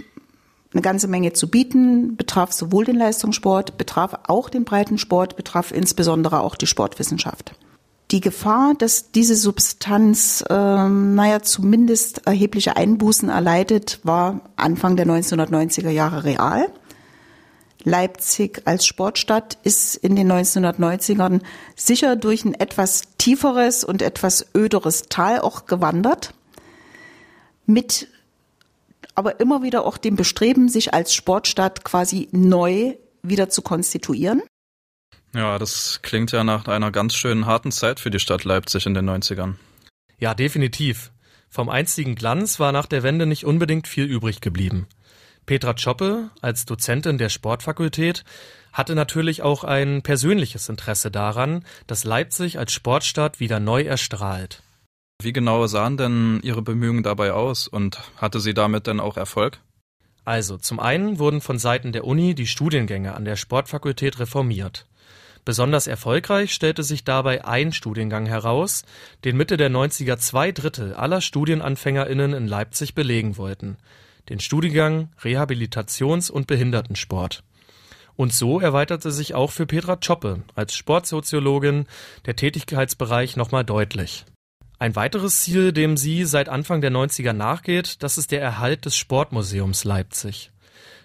eine 0.73 0.83
ganze 0.83 1.07
Menge 1.07 1.33
zu 1.33 1.49
bieten, 1.49 2.17
betraf 2.17 2.51
sowohl 2.51 2.85
den 2.85 2.97
Leistungssport, 2.97 3.79
betraf 3.79 4.13
auch 4.27 4.49
den 4.49 4.63
Breitensport, 4.63 5.37
betraf 5.37 5.71
insbesondere 5.71 6.41
auch 6.41 6.53
die 6.53 6.67
Sportwissenschaft. 6.67 7.55
Die 8.11 8.21
Gefahr, 8.21 8.73
dass 8.77 9.11
diese 9.11 9.35
Substanz, 9.35 10.43
ähm, 10.49 11.15
naja, 11.15 11.41
zumindest 11.41 12.25
erhebliche 12.25 12.77
Einbußen 12.77 13.27
erleidet, 13.27 13.99
war 14.03 14.41
Anfang 14.55 14.95
der 14.95 15.05
1990er 15.05 15.89
Jahre 15.89 16.23
real. 16.23 16.67
Leipzig 17.83 18.61
als 18.65 18.85
Sportstadt 18.85 19.57
ist 19.63 19.95
in 19.95 20.15
den 20.15 20.31
1990ern 20.31 21.41
sicher 21.75 22.15
durch 22.15 22.45
ein 22.45 22.53
etwas 22.53 23.03
tieferes 23.17 23.83
und 23.83 24.01
etwas 24.01 24.45
öderes 24.55 25.03
Tal 25.09 25.41
auch 25.41 25.65
gewandert, 25.65 26.33
mit 27.65 28.07
aber 29.15 29.39
immer 29.39 29.63
wieder 29.63 29.85
auch 29.85 29.97
dem 29.97 30.15
Bestreben, 30.15 30.69
sich 30.69 30.93
als 30.93 31.13
Sportstadt 31.13 31.83
quasi 31.83 32.29
neu 32.31 32.95
wieder 33.21 33.49
zu 33.49 33.61
konstituieren. 33.61 34.43
Ja, 35.33 35.59
das 35.59 35.99
klingt 36.01 36.31
ja 36.31 36.43
nach 36.43 36.67
einer 36.67 36.91
ganz 36.91 37.15
schönen 37.15 37.45
harten 37.45 37.71
Zeit 37.71 37.99
für 37.99 38.09
die 38.09 38.19
Stadt 38.19 38.43
Leipzig 38.43 38.85
in 38.85 38.93
den 38.93 39.09
90ern. 39.09 39.55
Ja, 40.17 40.33
definitiv. 40.33 41.11
Vom 41.49 41.69
einzigen 41.69 42.15
Glanz 42.15 42.59
war 42.59 42.71
nach 42.71 42.85
der 42.85 43.03
Wende 43.03 43.25
nicht 43.25 43.45
unbedingt 43.45 43.87
viel 43.87 44.05
übrig 44.05 44.41
geblieben. 44.41 44.87
Petra 45.45 45.73
Choppe 45.73 46.29
als 46.41 46.65
Dozentin 46.65 47.17
der 47.17 47.29
Sportfakultät 47.29 48.25
hatte 48.73 48.95
natürlich 48.95 49.41
auch 49.41 49.63
ein 49.63 50.01
persönliches 50.01 50.69
Interesse 50.69 51.09
daran, 51.09 51.63
dass 51.87 52.03
Leipzig 52.03 52.59
als 52.59 52.73
Sportstadt 52.73 53.39
wieder 53.39 53.59
neu 53.59 53.83
erstrahlt. 53.83 54.61
Wie 55.21 55.33
genau 55.33 55.65
sahen 55.65 55.97
denn 55.97 56.39
Ihre 56.43 56.61
Bemühungen 56.61 57.01
dabei 57.01 57.33
aus 57.33 57.67
und 57.67 57.97
hatte 58.17 58.39
sie 58.39 58.53
damit 58.53 58.85
denn 58.85 58.99
auch 58.99 59.17
Erfolg? 59.17 59.59
Also, 60.25 60.57
zum 60.57 60.79
einen 60.79 61.17
wurden 61.17 61.41
von 61.41 61.57
Seiten 61.57 61.91
der 61.91 62.03
Uni 62.03 62.35
die 62.35 62.45
Studiengänge 62.45 63.15
an 63.15 63.25
der 63.25 63.37
Sportfakultät 63.37 64.19
reformiert. 64.19 64.85
Besonders 65.47 65.87
erfolgreich 65.87 66.53
stellte 66.53 66.83
sich 66.83 67.05
dabei 67.05 67.45
ein 67.45 67.71
Studiengang 67.71 68.25
heraus, 68.25 68.83
den 69.23 69.37
Mitte 69.37 69.55
der 69.55 69.71
90er 69.71 70.17
zwei 70.17 70.51
Drittel 70.51 70.93
aller 70.93 71.21
StudienanfängerInnen 71.21 72.33
in 72.33 72.49
Leipzig 72.49 72.95
belegen 72.95 73.37
wollten 73.37 73.77
den 74.29 74.39
Studiengang 74.39 75.09
Rehabilitations- 75.21 76.29
und 76.29 76.47
Behindertensport. 76.47 77.43
Und 78.15 78.33
so 78.33 78.59
erweiterte 78.59 79.11
sich 79.11 79.35
auch 79.35 79.51
für 79.51 79.67
Petra 79.67 79.95
Choppe 79.95 80.43
als 80.55 80.75
Sportsoziologin 80.75 81.85
der 82.25 82.35
Tätigkeitsbereich 82.35 83.37
nochmal 83.37 83.63
deutlich. 83.63 84.25
Ein 84.79 84.95
weiteres 84.95 85.41
Ziel, 85.41 85.71
dem 85.71 85.97
sie 85.97 86.25
seit 86.25 86.49
Anfang 86.49 86.81
der 86.81 86.91
90er 86.91 87.33
nachgeht, 87.33 88.03
das 88.03 88.17
ist 88.17 88.31
der 88.31 88.41
Erhalt 88.41 88.85
des 88.85 88.95
Sportmuseums 88.95 89.85
Leipzig. 89.85 90.51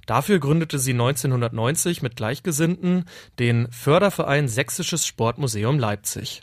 Dafür 0.06 0.38
gründete 0.40 0.78
sie 0.78 0.92
1990 0.92 2.02
mit 2.02 2.16
Gleichgesinnten 2.16 3.04
den 3.38 3.70
Förderverein 3.70 4.48
Sächsisches 4.48 5.06
Sportmuseum 5.06 5.78
Leipzig. 5.78 6.42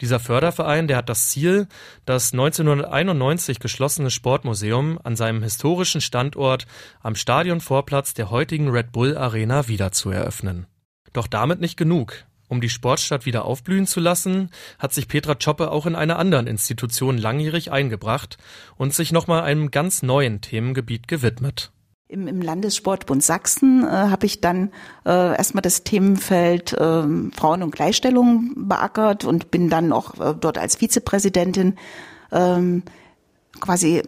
Dieser 0.00 0.18
Förderverein, 0.18 0.88
der 0.88 0.96
hat 0.98 1.08
das 1.08 1.28
Ziel, 1.28 1.68
das 2.04 2.32
1991 2.32 3.60
geschlossene 3.60 4.10
Sportmuseum 4.10 4.98
an 5.02 5.16
seinem 5.16 5.42
historischen 5.42 6.00
Standort 6.00 6.66
am 7.00 7.14
Stadionvorplatz 7.14 8.12
der 8.14 8.30
heutigen 8.30 8.68
Red 8.68 8.92
Bull 8.92 9.16
Arena 9.16 9.68
wieder 9.68 9.92
zu 9.92 10.10
eröffnen. 10.10 10.66
Doch 11.12 11.28
damit 11.28 11.60
nicht 11.60 11.76
genug. 11.76 12.24
Um 12.48 12.60
die 12.60 12.68
Sportstadt 12.68 13.24
wieder 13.24 13.44
aufblühen 13.44 13.86
zu 13.86 14.00
lassen, 14.00 14.50
hat 14.78 14.92
sich 14.92 15.08
Petra 15.08 15.34
Choppe 15.34 15.70
auch 15.70 15.86
in 15.86 15.94
einer 15.94 16.18
anderen 16.18 16.46
Institution 16.46 17.16
langjährig 17.16 17.72
eingebracht 17.72 18.36
und 18.76 18.92
sich 18.92 19.12
nochmal 19.12 19.42
einem 19.42 19.70
ganz 19.70 20.02
neuen 20.02 20.40
Themengebiet 20.40 21.08
gewidmet. 21.08 21.72
Im, 22.06 22.28
im 22.28 22.42
Landessportbund 22.42 23.22
Sachsen 23.22 23.82
äh, 23.82 23.86
habe 23.86 24.26
ich 24.26 24.42
dann 24.42 24.70
äh, 25.06 25.36
erstmal 25.36 25.62
das 25.62 25.84
Themenfeld 25.84 26.74
äh, 26.74 27.02
Frauen 27.34 27.62
und 27.62 27.74
Gleichstellung 27.74 28.52
beackert 28.56 29.24
und 29.24 29.50
bin 29.50 29.70
dann 29.70 29.90
auch 29.90 30.20
äh, 30.20 30.34
dort 30.38 30.58
als 30.58 30.76
Vizepräsidentin 30.76 31.76
ähm, 32.30 32.82
quasi 33.58 34.02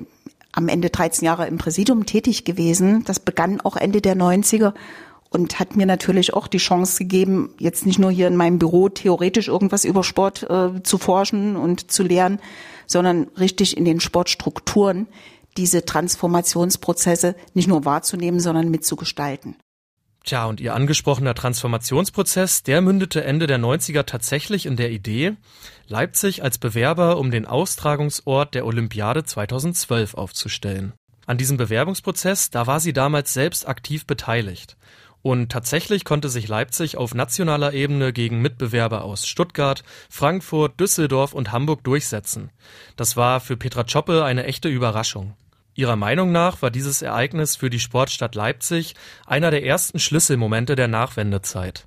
am 0.52 0.68
Ende 0.68 0.90
13 0.90 1.24
Jahre 1.24 1.46
im 1.46 1.56
Präsidium 1.56 2.04
tätig 2.04 2.44
gewesen. 2.44 3.02
Das 3.04 3.18
begann 3.18 3.62
auch 3.62 3.76
Ende 3.76 4.02
der 4.02 4.14
90er 4.14 4.74
und 5.30 5.58
hat 5.58 5.74
mir 5.76 5.86
natürlich 5.86 6.34
auch 6.34 6.48
die 6.48 6.58
Chance 6.58 6.98
gegeben, 6.98 7.54
jetzt 7.58 7.86
nicht 7.86 7.98
nur 7.98 8.10
hier 8.10 8.28
in 8.28 8.36
meinem 8.36 8.58
Büro 8.58 8.90
theoretisch 8.90 9.48
irgendwas 9.48 9.86
über 9.86 10.04
Sport 10.04 10.42
äh, 10.50 10.82
zu 10.82 10.98
forschen 10.98 11.56
und 11.56 11.90
zu 11.90 12.02
lernen, 12.02 12.40
sondern 12.86 13.28
richtig 13.38 13.76
in 13.76 13.86
den 13.86 14.00
Sportstrukturen 14.00 15.08
diese 15.56 15.84
Transformationsprozesse 15.84 17.34
nicht 17.54 17.68
nur 17.68 17.84
wahrzunehmen, 17.84 18.40
sondern 18.40 18.70
mitzugestalten. 18.70 19.56
Tja, 20.26 20.46
und 20.46 20.60
Ihr 20.60 20.74
angesprochener 20.74 21.34
Transformationsprozess, 21.34 22.64
der 22.64 22.82
mündete 22.82 23.22
Ende 23.22 23.46
der 23.46 23.60
90er 23.60 24.02
tatsächlich 24.04 24.66
in 24.66 24.76
der 24.76 24.90
Idee, 24.90 25.36
Leipzig 25.86 26.42
als 26.42 26.58
Bewerber 26.58 27.18
um 27.18 27.30
den 27.30 27.46
Austragungsort 27.46 28.54
der 28.56 28.66
Olympiade 28.66 29.22
2012 29.22 30.14
aufzustellen. 30.14 30.94
An 31.26 31.38
diesem 31.38 31.56
Bewerbungsprozess, 31.56 32.50
da 32.50 32.66
war 32.66 32.80
sie 32.80 32.92
damals 32.92 33.34
selbst 33.34 33.68
aktiv 33.68 34.04
beteiligt. 34.04 34.76
Und 35.22 35.50
tatsächlich 35.50 36.04
konnte 36.04 36.28
sich 36.28 36.48
Leipzig 36.48 36.96
auf 36.96 37.14
nationaler 37.14 37.72
Ebene 37.72 38.12
gegen 38.12 38.42
Mitbewerber 38.42 39.02
aus 39.04 39.28
Stuttgart, 39.28 39.84
Frankfurt, 40.10 40.78
Düsseldorf 40.80 41.34
und 41.34 41.52
Hamburg 41.52 41.84
durchsetzen. 41.84 42.50
Das 42.96 43.16
war 43.16 43.38
für 43.38 43.56
Petra 43.56 43.84
Choppe 43.84 44.24
eine 44.24 44.44
echte 44.44 44.68
Überraschung. 44.68 45.34
Ihrer 45.76 45.96
Meinung 45.96 46.32
nach 46.32 46.62
war 46.62 46.70
dieses 46.70 47.02
Ereignis 47.02 47.54
für 47.54 47.68
die 47.68 47.80
Sportstadt 47.80 48.34
Leipzig 48.34 48.94
einer 49.26 49.50
der 49.50 49.62
ersten 49.62 49.98
Schlüsselmomente 49.98 50.74
der 50.74 50.88
Nachwendezeit. 50.88 51.86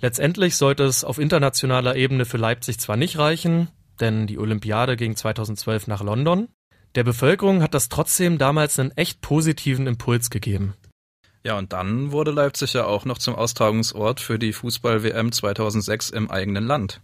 Letztendlich 0.00 0.56
sollte 0.56 0.84
es 0.84 1.02
auf 1.02 1.18
internationaler 1.18 1.96
Ebene 1.96 2.26
für 2.26 2.36
Leipzig 2.36 2.78
zwar 2.78 2.96
nicht 2.96 3.16
reichen, 3.16 3.68
denn 4.00 4.26
die 4.26 4.38
Olympiade 4.38 4.96
ging 4.96 5.16
2012 5.16 5.86
nach 5.86 6.02
London. 6.02 6.48
Der 6.94 7.04
Bevölkerung 7.04 7.62
hat 7.62 7.72
das 7.72 7.88
trotzdem 7.88 8.36
damals 8.36 8.78
einen 8.78 8.90
echt 8.96 9.22
positiven 9.22 9.86
Impuls 9.86 10.28
gegeben. 10.28 10.74
Ja, 11.42 11.56
und 11.56 11.72
dann 11.72 12.12
wurde 12.12 12.32
Leipzig 12.32 12.74
ja 12.74 12.84
auch 12.84 13.06
noch 13.06 13.16
zum 13.16 13.34
Austragungsort 13.34 14.20
für 14.20 14.38
die 14.38 14.52
Fußball-WM 14.52 15.32
2006 15.32 16.10
im 16.10 16.30
eigenen 16.30 16.66
Land. 16.66 17.00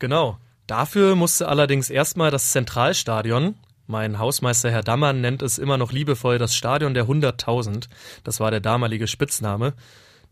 Genau. 0.00 0.38
Dafür 0.66 1.14
musste 1.14 1.48
allerdings 1.48 1.88
erstmal 1.88 2.30
das 2.30 2.50
Zentralstadion, 2.50 3.54
mein 3.92 4.18
Hausmeister 4.18 4.70
Herr 4.70 4.82
Dammann 4.82 5.20
nennt 5.20 5.42
es 5.42 5.58
immer 5.58 5.76
noch 5.76 5.92
liebevoll 5.92 6.38
das 6.38 6.56
Stadion 6.56 6.94
der 6.94 7.04
100.000. 7.04 7.88
Das 8.24 8.40
war 8.40 8.50
der 8.50 8.60
damalige 8.60 9.06
Spitzname. 9.06 9.74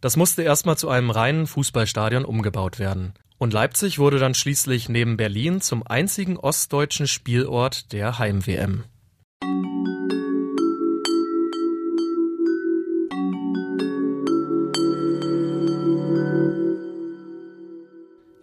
Das 0.01 0.17
musste 0.17 0.43
erstmal 0.43 0.79
zu 0.79 0.89
einem 0.89 1.11
reinen 1.11 1.47
Fußballstadion 1.47 2.25
umgebaut 2.25 2.79
werden. 2.79 3.13
Und 3.37 3.53
Leipzig 3.53 3.99
wurde 3.99 4.19
dann 4.19 4.35
schließlich 4.35 4.89
neben 4.89 5.19
Berlin 5.19 5.61
zum 5.61 5.87
einzigen 5.87 6.39
ostdeutschen 6.39 7.07
Spielort 7.07 7.93
der 7.93 8.19
Heim-WM. 8.19 8.85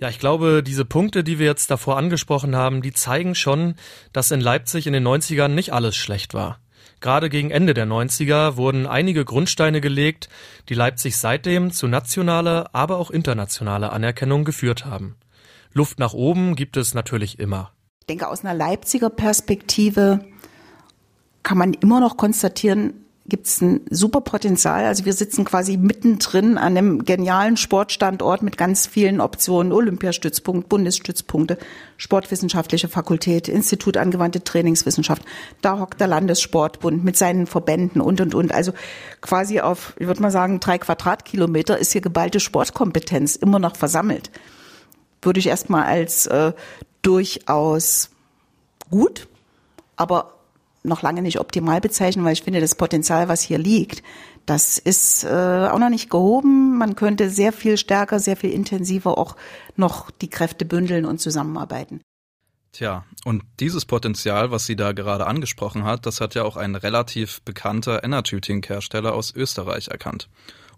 Ja, 0.07 0.11
ich 0.11 0.19
glaube, 0.19 0.63
diese 0.63 0.85
Punkte, 0.85 1.21
die 1.21 1.37
wir 1.37 1.47
jetzt 1.47 1.69
davor 1.69 1.97
angesprochen 1.97 2.55
haben, 2.55 2.81
die 2.81 2.93
zeigen 2.93 3.35
schon, 3.35 3.75
dass 4.13 4.31
in 4.31 4.39
Leipzig 4.39 4.87
in 4.87 4.93
den 4.93 5.05
90ern 5.05 5.49
nicht 5.49 5.73
alles 5.73 5.97
schlecht 5.97 6.33
war. 6.33 6.61
Gerade 7.01 7.27
gegen 7.27 7.51
Ende 7.51 7.73
der 7.73 7.87
90er 7.87 8.55
wurden 8.55 8.87
einige 8.87 9.25
Grundsteine 9.25 9.81
gelegt, 9.81 10.29
die 10.69 10.75
Leipzig 10.75 11.17
seitdem 11.17 11.71
zu 11.71 11.89
nationaler, 11.89 12.69
aber 12.71 12.99
auch 12.99 13.11
internationaler 13.11 13.91
Anerkennung 13.91 14.45
geführt 14.45 14.85
haben. 14.85 15.17
Luft 15.73 15.99
nach 15.99 16.13
oben 16.13 16.55
gibt 16.55 16.77
es 16.77 16.93
natürlich 16.93 17.37
immer. 17.37 17.73
Ich 17.99 18.07
denke, 18.07 18.29
aus 18.29 18.45
einer 18.45 18.53
Leipziger 18.53 19.09
Perspektive 19.09 20.23
kann 21.43 21.57
man 21.57 21.73
immer 21.73 21.99
noch 21.99 22.15
konstatieren, 22.15 22.93
gibt 23.29 23.47
es 23.47 23.61
ein 23.61 23.81
super 23.89 24.21
Potenzial. 24.21 24.85
Also 24.85 25.03
wir 25.05 25.13
sitzen 25.13 25.43
quasi 25.43 25.75
mittendrin 25.75 26.57
an 26.57 26.77
einem 26.77 27.03
genialen 27.03 27.57
Sportstandort 27.57 28.41
mit 28.41 28.57
ganz 28.57 28.87
vielen 28.87 29.19
Optionen. 29.19 29.73
Olympiastützpunkt, 29.73 30.69
Bundesstützpunkte, 30.69 31.57
Sportwissenschaftliche 31.97 32.87
Fakultät, 32.87 33.49
Institut 33.49 33.97
angewandte 33.97 34.43
Trainingswissenschaft. 34.43 35.23
Da 35.61 35.79
hockt 35.79 35.99
der 35.99 36.07
Landessportbund 36.07 37.03
mit 37.03 37.17
seinen 37.17 37.47
Verbänden 37.47 38.01
und, 38.01 38.21
und, 38.21 38.33
und. 38.33 38.53
Also 38.53 38.71
quasi 39.19 39.59
auf, 39.59 39.93
ich 39.99 40.07
würde 40.07 40.21
mal 40.21 40.31
sagen, 40.31 40.61
drei 40.61 40.77
Quadratkilometer 40.77 41.77
ist 41.77 41.91
hier 41.91 42.01
geballte 42.01 42.39
Sportkompetenz 42.39 43.35
immer 43.35 43.59
noch 43.59 43.75
versammelt. 43.75 44.31
Würde 45.21 45.39
ich 45.39 45.47
erstmal 45.47 45.83
als 45.83 46.27
äh, 46.27 46.53
durchaus 47.01 48.09
gut, 48.89 49.27
aber 49.97 50.36
noch 50.87 51.01
lange 51.01 51.21
nicht 51.21 51.39
optimal 51.39 51.81
bezeichnen, 51.81 52.25
weil 52.25 52.33
ich 52.33 52.43
finde, 52.43 52.59
das 52.59 52.75
Potenzial, 52.75 53.27
was 53.27 53.41
hier 53.41 53.57
liegt, 53.57 54.03
das 54.45 54.77
ist 54.77 55.25
äh, 55.25 55.27
auch 55.27 55.79
noch 55.79 55.89
nicht 55.89 56.09
gehoben. 56.09 56.77
Man 56.77 56.95
könnte 56.95 57.29
sehr 57.29 57.51
viel 57.51 57.77
stärker, 57.77 58.19
sehr 58.19 58.37
viel 58.37 58.51
intensiver 58.51 59.17
auch 59.17 59.35
noch 59.75 60.09
die 60.09 60.29
Kräfte 60.29 60.63
bündeln 60.63 61.05
und 61.05 61.19
zusammenarbeiten. 61.19 62.01
Tja, 62.71 63.05
und 63.25 63.43
dieses 63.59 63.85
Potenzial, 63.85 64.51
was 64.51 64.65
sie 64.65 64.75
da 64.75 64.91
gerade 64.91 65.25
angesprochen 65.27 65.83
hat, 65.83 66.05
das 66.05 66.21
hat 66.21 66.35
ja 66.35 66.43
auch 66.43 66.57
ein 66.57 66.75
relativ 66.75 67.41
bekannter 67.41 68.03
Enertüting-Hersteller 68.03 69.13
aus 69.13 69.33
Österreich 69.35 69.87
erkannt. 69.87 70.29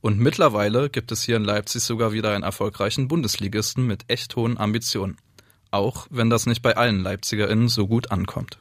Und 0.02 0.18
mittlerweile 0.18 0.90
gibt 0.90 1.12
es 1.12 1.24
hier 1.24 1.36
in 1.36 1.44
Leipzig 1.44 1.84
sogar 1.84 2.14
wieder 2.14 2.34
einen 2.34 2.44
erfolgreichen 2.44 3.08
Bundesligisten 3.08 3.86
mit 3.86 4.06
echt 4.08 4.36
hohen 4.36 4.58
Ambitionen. 4.58 5.18
Auch 5.72 6.08
wenn 6.10 6.30
das 6.30 6.46
nicht 6.46 6.62
bei 6.62 6.78
allen 6.78 7.04
LeipzigerInnen 7.04 7.68
so 7.68 7.88
gut 7.88 8.12
ankommt. 8.12 8.60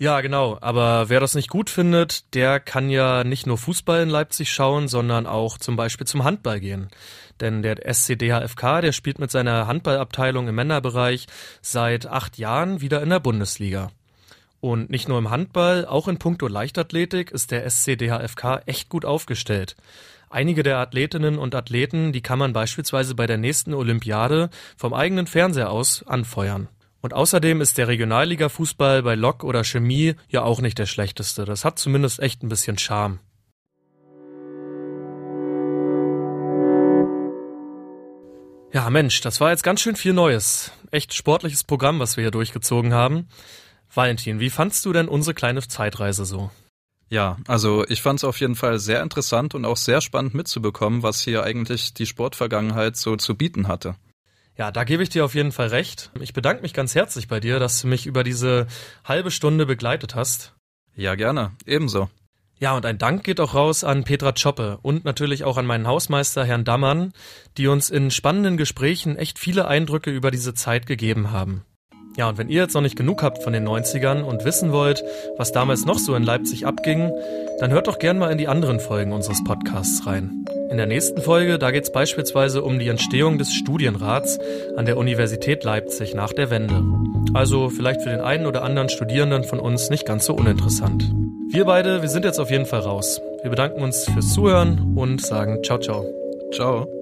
Ja, 0.00 0.20
genau. 0.20 0.58
Aber 0.60 1.08
wer 1.08 1.18
das 1.18 1.34
nicht 1.34 1.48
gut 1.48 1.70
findet, 1.70 2.32
der 2.34 2.60
kann 2.60 2.88
ja 2.88 3.24
nicht 3.24 3.48
nur 3.48 3.58
Fußball 3.58 4.02
in 4.02 4.08
Leipzig 4.08 4.52
schauen, 4.52 4.86
sondern 4.86 5.26
auch 5.26 5.58
zum 5.58 5.74
Beispiel 5.74 6.06
zum 6.06 6.22
Handball 6.22 6.60
gehen. 6.60 6.88
Denn 7.40 7.62
der 7.62 7.84
SCDHFK, 7.92 8.80
der 8.80 8.92
spielt 8.92 9.18
mit 9.18 9.32
seiner 9.32 9.66
Handballabteilung 9.66 10.46
im 10.46 10.54
Männerbereich 10.54 11.26
seit 11.62 12.06
acht 12.06 12.38
Jahren 12.38 12.80
wieder 12.80 13.02
in 13.02 13.10
der 13.10 13.18
Bundesliga. 13.18 13.90
Und 14.60 14.88
nicht 14.88 15.08
nur 15.08 15.18
im 15.18 15.30
Handball, 15.30 15.84
auch 15.84 16.06
in 16.06 16.18
puncto 16.18 16.46
Leichtathletik 16.46 17.32
ist 17.32 17.50
der 17.50 17.68
SCDHFK 17.68 18.62
echt 18.66 18.88
gut 18.88 19.04
aufgestellt. 19.04 19.76
Einige 20.30 20.62
der 20.62 20.78
Athletinnen 20.78 21.38
und 21.38 21.54
Athleten, 21.56 22.12
die 22.12 22.22
kann 22.22 22.38
man 22.38 22.52
beispielsweise 22.52 23.14
bei 23.16 23.26
der 23.26 23.38
nächsten 23.38 23.74
Olympiade 23.74 24.50
vom 24.76 24.94
eigenen 24.94 25.26
Fernseher 25.26 25.70
aus 25.70 26.04
anfeuern. 26.06 26.68
Und 27.00 27.14
außerdem 27.14 27.60
ist 27.60 27.78
der 27.78 27.88
Regionalliga-Fußball 27.88 29.02
bei 29.02 29.14
Lok 29.14 29.44
oder 29.44 29.62
Chemie 29.64 30.14
ja 30.28 30.42
auch 30.42 30.60
nicht 30.60 30.78
der 30.78 30.86
schlechteste. 30.86 31.44
Das 31.44 31.64
hat 31.64 31.78
zumindest 31.78 32.20
echt 32.20 32.42
ein 32.42 32.48
bisschen 32.48 32.78
Charme. 32.78 33.20
Ja, 38.72 38.90
Mensch, 38.90 39.20
das 39.22 39.40
war 39.40 39.50
jetzt 39.50 39.62
ganz 39.62 39.80
schön 39.80 39.96
viel 39.96 40.12
Neues. 40.12 40.72
Echt 40.90 41.14
sportliches 41.14 41.64
Programm, 41.64 42.00
was 42.00 42.16
wir 42.16 42.24
hier 42.24 42.30
durchgezogen 42.30 42.92
haben. 42.92 43.28
Valentin, 43.92 44.40
wie 44.40 44.50
fandst 44.50 44.84
du 44.84 44.92
denn 44.92 45.08
unsere 45.08 45.34
kleine 45.34 45.66
Zeitreise 45.66 46.24
so? 46.24 46.50
Ja, 47.08 47.38
also 47.46 47.86
ich 47.88 48.02
fand 48.02 48.20
es 48.20 48.24
auf 48.24 48.38
jeden 48.40 48.56
Fall 48.56 48.78
sehr 48.78 49.02
interessant 49.02 49.54
und 49.54 49.64
auch 49.64 49.78
sehr 49.78 50.02
spannend 50.02 50.34
mitzubekommen, 50.34 51.02
was 51.02 51.22
hier 51.22 51.44
eigentlich 51.44 51.94
die 51.94 52.04
Sportvergangenheit 52.04 52.96
so 52.96 53.16
zu 53.16 53.34
bieten 53.34 53.68
hatte. 53.68 53.94
Ja, 54.58 54.72
da 54.72 54.82
gebe 54.82 55.04
ich 55.04 55.08
dir 55.08 55.24
auf 55.24 55.36
jeden 55.36 55.52
Fall 55.52 55.68
recht. 55.68 56.10
Ich 56.20 56.32
bedanke 56.32 56.62
mich 56.62 56.74
ganz 56.74 56.96
herzlich 56.96 57.28
bei 57.28 57.38
dir, 57.38 57.60
dass 57.60 57.80
du 57.80 57.86
mich 57.86 58.06
über 58.06 58.24
diese 58.24 58.66
halbe 59.04 59.30
Stunde 59.30 59.66
begleitet 59.66 60.16
hast. 60.16 60.52
Ja, 60.96 61.14
gerne. 61.14 61.52
Ebenso. 61.64 62.10
Ja, 62.58 62.76
und 62.76 62.84
ein 62.84 62.98
Dank 62.98 63.22
geht 63.22 63.38
auch 63.38 63.54
raus 63.54 63.84
an 63.84 64.02
Petra 64.02 64.32
Choppe 64.32 64.80
und 64.82 65.04
natürlich 65.04 65.44
auch 65.44 65.58
an 65.58 65.66
meinen 65.66 65.86
Hausmeister 65.86 66.44
Herrn 66.44 66.64
Dammann, 66.64 67.12
die 67.56 67.68
uns 67.68 67.88
in 67.88 68.10
spannenden 68.10 68.56
Gesprächen 68.56 69.16
echt 69.16 69.38
viele 69.38 69.68
Eindrücke 69.68 70.10
über 70.10 70.32
diese 70.32 70.54
Zeit 70.54 70.86
gegeben 70.86 71.30
haben. 71.30 71.64
Ja, 72.18 72.28
und 72.28 72.36
wenn 72.36 72.48
ihr 72.48 72.62
jetzt 72.62 72.74
noch 72.74 72.82
nicht 72.82 72.96
genug 72.96 73.22
habt 73.22 73.44
von 73.44 73.52
den 73.52 73.66
90ern 73.66 74.22
und 74.22 74.44
wissen 74.44 74.72
wollt, 74.72 75.04
was 75.36 75.52
damals 75.52 75.84
noch 75.84 76.00
so 76.00 76.16
in 76.16 76.24
Leipzig 76.24 76.66
abging, 76.66 77.12
dann 77.60 77.70
hört 77.70 77.86
doch 77.86 78.00
gern 78.00 78.18
mal 78.18 78.32
in 78.32 78.38
die 78.38 78.48
anderen 78.48 78.80
Folgen 78.80 79.12
unseres 79.12 79.44
Podcasts 79.44 80.04
rein. 80.04 80.44
In 80.68 80.78
der 80.78 80.86
nächsten 80.86 81.22
Folge, 81.22 81.60
da 81.60 81.70
geht 81.70 81.84
es 81.84 81.92
beispielsweise 81.92 82.62
um 82.62 82.80
die 82.80 82.88
Entstehung 82.88 83.38
des 83.38 83.54
Studienrats 83.54 84.40
an 84.76 84.84
der 84.84 84.96
Universität 84.96 85.62
Leipzig 85.62 86.12
nach 86.14 86.32
der 86.32 86.50
Wende. 86.50 86.82
Also 87.34 87.68
vielleicht 87.68 88.02
für 88.02 88.10
den 88.10 88.20
einen 88.20 88.46
oder 88.46 88.64
anderen 88.64 88.88
Studierenden 88.88 89.44
von 89.44 89.60
uns 89.60 89.88
nicht 89.88 90.04
ganz 90.04 90.26
so 90.26 90.34
uninteressant. 90.34 91.14
Wir 91.50 91.66
beide, 91.66 92.02
wir 92.02 92.08
sind 92.08 92.24
jetzt 92.24 92.40
auf 92.40 92.50
jeden 92.50 92.66
Fall 92.66 92.80
raus. 92.80 93.20
Wir 93.42 93.50
bedanken 93.50 93.80
uns 93.80 94.06
fürs 94.06 94.34
Zuhören 94.34 94.94
und 94.96 95.24
sagen 95.24 95.62
ciao, 95.62 95.78
ciao. 95.78 96.04
Ciao. 96.52 96.97